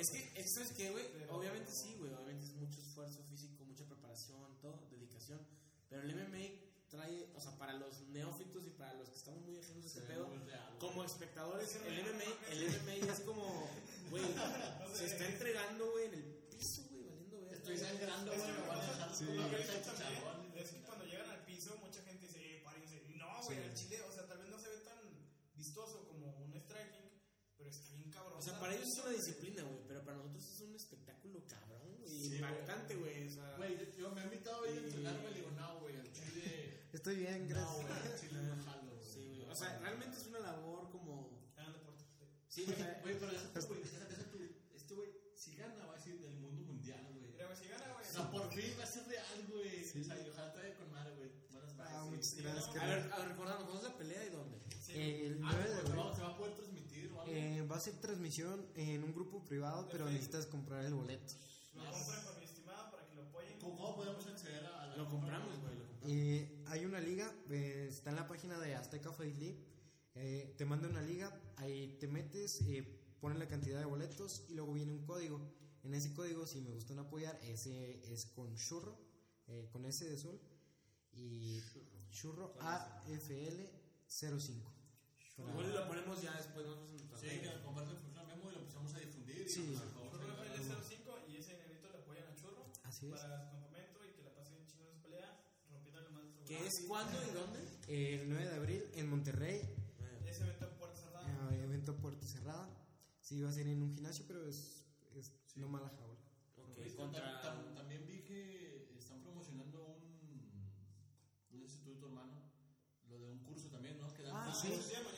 [0.02, 0.32] Es que, güey.
[0.36, 1.06] es que, ¿sabes qué, güey?
[1.30, 5.40] Obviamente sí, güey, obviamente es mucho esfuerzo físico, mucha preparación, todo, dedicación,
[5.90, 6.48] pero el MMA
[6.90, 10.02] trae, o sea, para los neófitos y para los que estamos muy ajenos a este
[10.02, 10.28] pedo,
[10.80, 12.04] como espectadores, el.
[12.04, 13.70] MMA, el MMA es como,
[14.10, 14.24] güey,
[14.94, 17.54] se está entregando, güey, en el piso, güey, valiendo ver.
[17.54, 18.52] Estoy sangrando, güey,
[19.14, 19.26] Sí.
[20.56, 23.02] Es que cuando llegan al piso, mucha gente dice, eh, párense.
[23.18, 23.64] No, güey, Sí.
[23.64, 24.98] el chile, o sea, tal vez no se ve tan
[25.56, 27.10] vistoso como un striking,
[27.58, 28.38] pero está bien cabrón.
[28.38, 29.51] O sea, para ellos es una disciplina,
[30.06, 33.56] pero para nosotros es un espectáculo cabrón, güey, Sí, impactante, güey, o sea...
[33.58, 36.12] Güey, yo- yo me he invitado a ir a entrenar, güey, digo, no, güey, al
[36.12, 36.80] chile.
[36.94, 37.82] Estoy bien, No, gracias.
[37.82, 39.06] güey, al chile no jalo, güey.
[39.14, 41.30] Sí, güey, o sea, realmente es una labor como...
[41.58, 42.04] Hagan deporte.
[42.50, 44.38] Sí, Güey, pero deja tú, güey, deja tú.
[44.76, 47.32] Este güey, si gana, va a decir del mundo mundial, güey.
[47.32, 48.06] Güey, si gana, güey.
[48.08, 49.80] O sea, por fin va a ser real, güey.
[49.86, 51.32] O sea, y ojalá te vaya con madre, güey.
[51.52, 52.12] Buenas Ah, vibes.
[52.12, 54.58] muchas sí, gracias, no, a ver, a ver, recordando, ¿cuándo es la pelea y dónde?
[54.82, 54.92] Sí.
[54.94, 55.81] El Ah, 9 de
[57.32, 61.34] Eh, va a ser transmisión en un grupo privado, pero necesitas comprar el boleto.
[61.74, 63.60] Lo compran con mi estimado para que lo apoyen.
[63.60, 66.18] ¿Cómo, cómo podemos acceder a la Lo compramos, güey, lo compramos.
[66.18, 69.58] Eh, hay una liga, eh, está en la página de Azteca Fight League.
[70.16, 72.84] Eh, te manda una liga, ahí te metes, eh,
[73.22, 75.40] pones la cantidad de boletos y luego viene un código.
[75.84, 78.98] En ese código, si me gustan apoyar, ese es con churro,
[79.48, 80.40] eh, con S de sol
[81.14, 81.62] y
[82.12, 84.81] churro AFL05.
[85.42, 88.54] Para- Igual lo ponemos ya después nosotros nuestras Sí, que comparte información a Memo y
[88.54, 89.46] lo empezamos a difundir.
[89.50, 89.62] Sí.
[89.74, 90.68] Y, por favor, Churro ayúdanos.
[90.68, 93.12] FL05 y ese negrito le apoyan a Churro Así es.
[93.20, 95.40] para su campamento y que la pasen chingón en su pelea,
[95.70, 97.60] rompiendo el más ¿Qué es cuándo y dónde?
[97.88, 99.62] El 9 de abril en Monterrey,
[100.26, 101.54] Ese evento en puerta cerrada.
[101.56, 102.70] eh, evento puerta cerrada.
[103.22, 104.86] Sí, va a ser en un gimnasio, pero es,
[105.16, 106.16] es no mala jaula.
[106.58, 107.42] Ok, Tam- contra...
[107.42, 108.71] tam- También vi que
[113.72, 114.14] también, ¿no?
[114.14, 114.74] Que dan Ah, sí.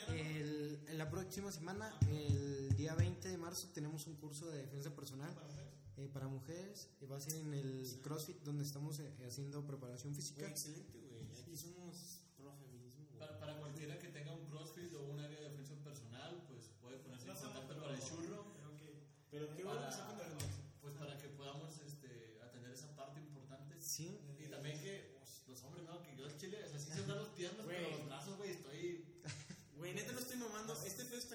[0.10, 4.96] el en la próxima semana, el día 20 de marzo, tenemos un curso de defensa
[4.96, 5.74] personal Para mujeres.
[5.98, 6.90] eh, para mujeres.
[7.02, 10.42] eh, va a ser en el CrossFit, donde estamos eh, haciendo preparación física.
[10.42, 11.42] Güey, excelente, güey.
[11.42, 12.13] Aquí somos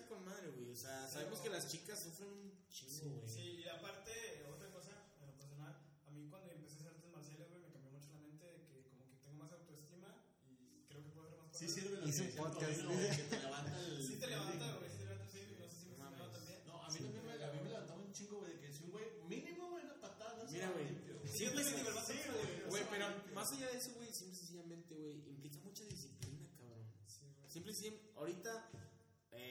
[0.08, 0.70] con madre, güey.
[0.72, 3.28] O sea, sabemos que las chicas sufren un chingo, güey.
[3.28, 4.90] Sí, y aparte, otra cosa,
[5.20, 8.08] en lo personal, a mí cuando empecé a hacer artes marciales, güey, me cambió mucho
[8.12, 11.48] la mente de que como que tengo más autoestima y creo que puedo hacer más
[11.52, 11.60] cosas.
[11.60, 12.80] Sí sirve Hice un podcast.
[13.16, 14.02] Que te levanta el.
[14.02, 16.32] Sí te el levanta, güey, sí te levanta, sí, no sé si me mames.
[16.32, 16.58] también.
[16.66, 18.84] No, a mí también me, a mí me levantaba un chingo, güey, de que si
[18.84, 20.88] un güey, mínimo, güey, una patada, Mira, güey.
[21.28, 22.68] Sí, güey, sí, güey.
[22.68, 26.88] Güey, pero más allá de eso, güey, simple y sencillamente, güey, implica mucha disciplina, cabrón.
[27.06, 27.50] Sí, güey.
[27.50, 28.70] Simple y sencillamente, ahorita,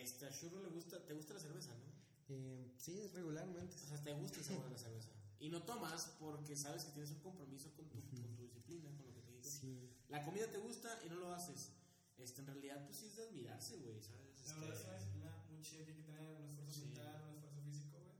[0.08, 1.88] este, a Shurro le gusta, te gusta la cerveza, ¿no?
[2.30, 3.76] Eh, sí, regularmente.
[3.76, 5.10] O sea, te gusta el sabor de la cerveza.
[5.40, 9.06] Y no tomas porque sabes que tienes un compromiso con tu, con tu disciplina, con
[9.08, 9.44] lo que te digo.
[9.50, 9.92] Sí.
[10.10, 11.72] La comida te gusta y no lo haces.
[12.18, 14.48] Este, en realidad, pues sí es de admirarse, güey, ¿sabes?
[14.48, 16.82] La verdad es Este, una disciplina muy chida que hay que tener, un esfuerzo Sí.
[16.88, 18.16] mental, un esfuerzo físico, güey.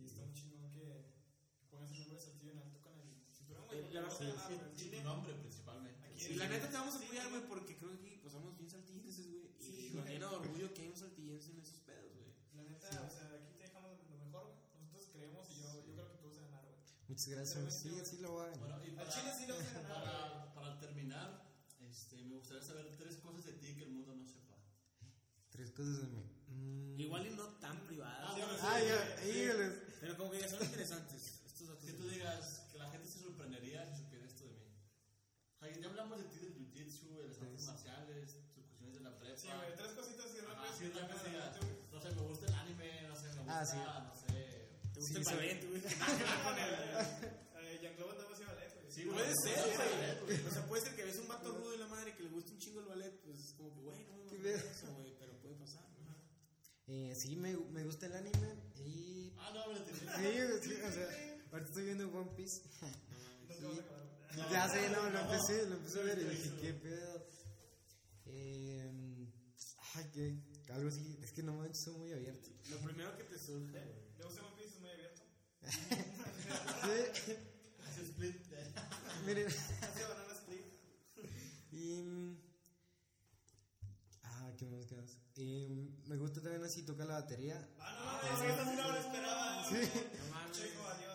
[0.00, 1.04] Y está muy chingón que
[1.70, 3.78] pongas el nombre de Saltillo en alto con el cinturón, güey.
[3.78, 4.32] Eh, la se Sí,
[4.76, 6.06] sí, sí, nombre principalmente.
[6.08, 7.48] Aquí Y la neta te vamos a Sí, apoyar, güey, güey.
[7.52, 9.47] porque creo que pues, somos bien saltillenses, güey.
[9.88, 10.14] Sí, nos güey.
[10.14, 12.28] llena de orgullo que hay un saltillense en esos pedos, güey.
[12.54, 14.58] La neta, o sea, aquí te dejamos lo mejor, güey.
[14.84, 16.76] Nosotros creemos y yo, yo creo que tú vas a ganar, güey.
[17.08, 17.74] Muchas gracias.
[17.74, 18.68] Sí, sí lo voy a ganar.
[18.68, 21.28] Bueno, y Al para, chile sí lo vas a ganar, para, para terminar,
[21.80, 24.56] este, me gustaría saber tres cosas de ti que el mundo no sepa.
[25.50, 26.24] Tres cosas de mí.
[26.48, 27.00] Mm.
[27.00, 29.28] Igual y no tan privadas, Sí, sí, Ah, sí, ya, sí.
[29.40, 29.72] híjoles.
[30.00, 31.40] pero como que ya son interesantes.
[31.46, 31.78] Estos.
[31.84, 35.80] Que tú digas que la gente se sorprendería si supiera esto de mí.
[35.80, 36.37] Ya hablamos de ti
[39.48, 41.76] Sí, güey, tres cositas así que rápido digas, adelante, güey.
[41.92, 43.76] no sé, me gusta el anime, no sé, me gusta, Ah, sí.
[43.78, 44.68] no sé.
[44.92, 45.80] ¿Te gusta Sí, el ballet, güey?
[46.44, 46.72] Con el.
[47.64, 48.92] eh, Jean-Claude andaba así ballet, güey.
[48.92, 50.46] Sí, Puede ser, güey.
[50.46, 52.52] O sea, puede ser que ves un vato rudo y la madre que le gusta
[52.52, 55.32] un chingo el ballet, pues es como que, güey, no Qué me eso, güey, pero
[55.40, 55.82] puede pasar.
[56.04, 56.14] ¿no?
[56.92, 58.54] Eh, sí, me, me gusta el anime.
[58.84, 59.32] Y.
[59.38, 59.84] Ah, no, me lo.
[59.86, 61.08] Sí, sí, o sea,
[61.52, 62.62] ahorita estoy viendo One Piece.
[63.48, 63.82] Güey.
[64.52, 67.26] Ya sé, no, lo empecé, lo empecé a ver y dije, qué pedo.
[68.26, 68.90] Eh,
[69.94, 72.48] ay, que algo así, es que no manches, soy muy abierto.
[72.70, 73.72] Lo primero que te surge.
[74.18, 74.74] ¿Le gusta One Piece?
[74.74, 75.22] Es muy abierto.
[76.84, 77.34] Sí,
[77.88, 78.36] Hace split.
[79.26, 79.46] miren.
[79.46, 80.64] Hace banana split.
[81.72, 82.02] Y.
[82.02, 82.38] mm,
[84.22, 85.16] Ah, qué más, más.
[85.36, 87.68] Y mm, me gusta también así tocar la batería.
[87.78, 89.68] Ah, no, no, no, esta sí no la esperaba.
[89.68, 89.76] Sí.
[90.52, 91.07] Checo, adiós.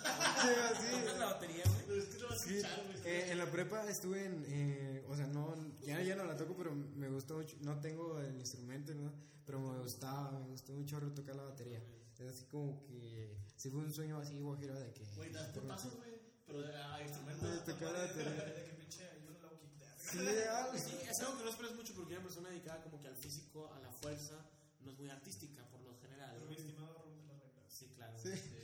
[0.00, 1.18] Sí, ¿Tocas sí.
[1.18, 1.98] la batería, güey?
[1.98, 2.62] Es que no vas a Sí,
[3.04, 6.54] eh, en la prepa estuve en, eh, o sea, no, ya, ya no la toco,
[6.56, 9.12] pero me gustó mucho, no tengo el instrumento, ¿no?
[9.44, 11.82] pero me gustaba, me gustó mucho tocar la batería.
[12.18, 15.04] Es así como que, sí fue un sueño así guajiro de que...
[15.16, 16.10] Güey, das putazos, güey.
[16.46, 17.50] Pero de- a instrumentos.
[17.66, 18.30] de tocar la batería.
[18.44, 19.98] De que pinche, yo no la voy a quitar.
[19.98, 23.08] Sí, algo Sí, es algo que no esperas mucho porque una persona dedicada como que
[23.08, 24.36] al físico, a la fuerza,
[24.82, 26.30] no es muy artística por lo general.
[26.34, 27.64] Pero mi estimado rompe las reglas.
[27.68, 28.18] Sí, claro.
[28.18, 28.28] Sí.
[28.28, 28.59] Chorrito.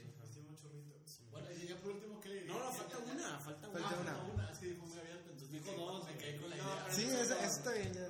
[1.87, 4.03] No, no, falta una, falta Falta una.
[4.03, 4.13] una.
[4.13, 4.51] Ah, una.
[4.51, 6.89] Es que dijo muy abierto, entonces Dijo dos, me quedé con la idea.
[6.93, 7.93] Sí, eso, está bien.
[7.93, 8.07] ¿Cuál,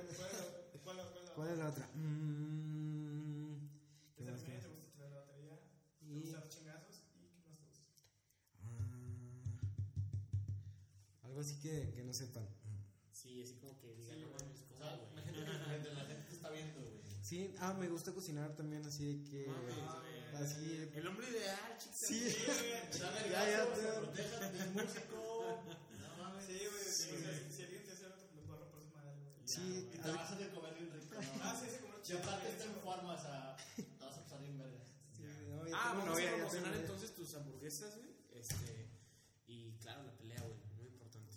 [0.83, 1.87] cuál, cuál, ¿Cuál es la otra?
[1.93, 3.69] Mm,
[4.15, 5.59] ¿qué más, te gusta tirar la batería,
[5.99, 6.99] te Y- gusta dar chingazos y
[7.43, 8.09] ¿qué más te gusta?
[8.63, 9.59] Ah,
[11.27, 12.47] algo así que, que no sepan.
[13.11, 14.41] Sí, así como que Sí, no güey.
[14.41, 15.15] mames, O ¿cómo, sea, güey?
[15.15, 16.97] la gente, la gente, la gente te está viendo, güey.
[17.27, 19.47] Sí, ah, me gusta cocinar también, así de que...
[19.47, 20.01] Mames, Ah,
[20.31, 20.43] güey.
[20.43, 20.89] Así...
[20.95, 21.97] El hombre ideal, chicos.
[21.97, 22.23] Sí.
[23.01, 23.65] Dale Ya, ya,
[24.73, 25.63] músico.
[25.99, 26.45] No mames.
[26.45, 28.81] Sí, güey, Sí, sí, o sea, si alguien te hace algo, te lo puedo romper
[28.81, 29.43] su madre, güey.
[29.45, 31.15] Sí, Y te vas a hacer comer bien rico.
[31.15, 31.43] ¿no?
[31.43, 34.39] Ah, sí, sí, como Si aparte está en forma, o sea, te vas a pasar
[34.41, 34.79] bien verga.
[35.11, 36.79] Sí, no, Ah, vamos novia, a novia.
[36.79, 38.11] entonces tus hamburguesas, güey.
[38.31, 38.87] Este,
[39.47, 41.33] y claro, la pelea, güey, muy importante.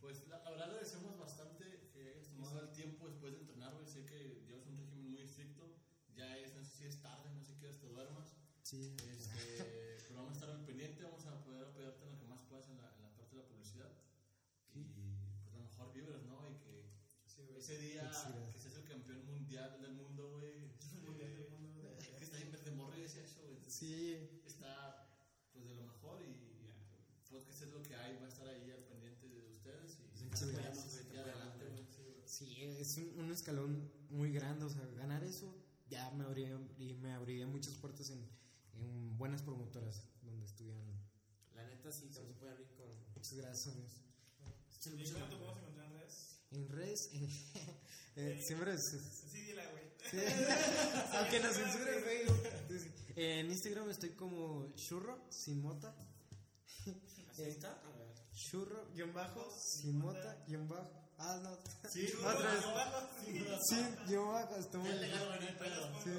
[0.00, 3.86] Pues la, la verdad agradecemos bastante que hayas tomado el tiempo después de entrenar, güey.
[3.88, 5.64] Sé que llevas un régimen muy estricto.
[6.14, 8.28] Ya es, no sé si es tarde, no sé qué horas te duermas.
[8.62, 12.26] Sí, Este, pero vamos a estar al pendiente, vamos a poder apoyarte en lo que
[12.26, 13.90] más puedas en la, en la parte de la publicidad.
[14.74, 16.48] Y pues lo mejor vibras, ¿no?
[16.50, 16.88] Y que
[17.26, 17.58] Sí, güey.
[17.58, 18.10] ese día
[18.52, 20.68] que seas el campeón mundial del mundo, güey.
[21.04, 23.58] Mundial del mundo que está bien de morro y decía eso, güey.
[23.66, 25.08] sí, Está
[25.52, 26.36] pues de lo mejor y
[27.30, 30.24] pues que es lo que hay, va a estar ahí al pendiente de ustedes y
[30.24, 31.06] Muchas y gracias.
[31.10, 31.84] adelante, güey.
[31.88, 32.28] Sí, güey.
[32.28, 35.54] sí, es un, un escalón muy grande, o sea, ganar eso
[35.90, 38.28] ya me abriría, y me abriría muchas puertas en,
[38.74, 40.84] en buenas promotoras donde estuvieran.
[41.54, 42.86] La neta, sí, a poder abrir con.
[43.14, 43.92] Muchas gracias, amigos.
[44.86, 46.40] ¿Y cómo te podemos encontrar en redes?
[46.52, 47.30] En redes, en-
[48.16, 48.84] eh, siempre es,
[49.30, 49.84] Sí, dila, güey.
[50.10, 50.16] sí.
[51.18, 52.04] aunque nos censuren
[52.68, 52.90] sí.
[53.16, 55.94] En Instagram estoy como churro sin mota.
[57.30, 57.72] ¿Así está?
[57.72, 58.08] A ver.
[58.34, 61.07] Churro, guion bajo, sin mota, guion bajo.
[61.18, 61.58] Ah, no.
[61.90, 62.64] Sí, Otra vez.
[63.24, 63.32] Sí,
[63.68, 63.76] Sí,
[65.26, 66.02] güey, no hay pedo.
[66.04, 66.10] Sí.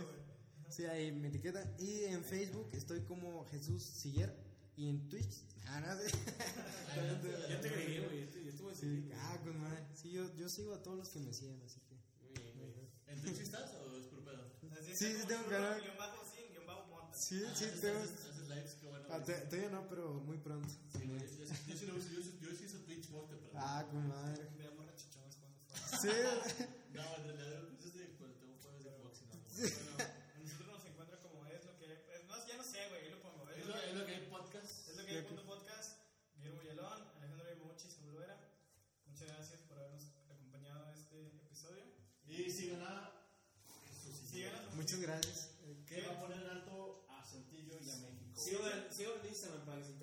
[0.70, 1.74] Sí, ahí me etiquetan.
[1.80, 4.36] Y en Facebook estoy como Jesús Siller
[4.76, 5.44] Y en Twitch.
[5.68, 6.12] Ah, no sé.
[7.50, 8.26] Ya te agregué, güey.
[8.60, 9.84] Voy a Sí, ah, con madre.
[9.96, 11.96] Sí, yo, yo sigo a todos los que me siguen, así que.
[12.22, 12.90] Muy bien, güey.
[13.08, 14.44] ¿En Twitch estás o es por pedo?
[14.86, 15.82] Sí, sí tengo Zurdo, canal.
[15.82, 17.18] guion bajo sin, guion bajo monta.
[17.18, 18.00] Sí, Ah, sí, haces- tengo.
[18.00, 19.06] Haces, lives, qué bueno.
[19.10, 20.70] Ah, todavía no, pero muy pronto.
[20.94, 23.50] Sí, yo, yo, yo sí lo uso, yo, sí- yo uso Twitch pero.
[23.56, 24.48] Ah, con madre.
[24.58, 25.89] Veamos rechichones cuando fue.
[26.02, 26.08] Sí,
[26.94, 27.04] No,
[27.38, 29.36] realidad pues es de cuando tengo juegos de Xbox no.
[29.98, 31.86] Bueno, nosotros nos encuentra como es lo que.
[31.94, 33.50] Es, no, ya no sé, güey, ahí lo pongo.
[33.50, 34.90] Es, Es lo es lo que hay podcast.
[34.90, 36.00] es lo que hay punto podcast.
[36.36, 38.38] Guillermo Villalón, Alejandro Mochi, Saúl Vera.
[39.08, 41.84] Muchas gracias por habernos acompañado a este episodio.
[42.26, 45.50] Y sigan a a- muchas gracias.
[45.86, 48.40] Que va a poner en alto a Saltillo y a México.
[48.40, 49.94] Sigo en sigo en Instagram para que se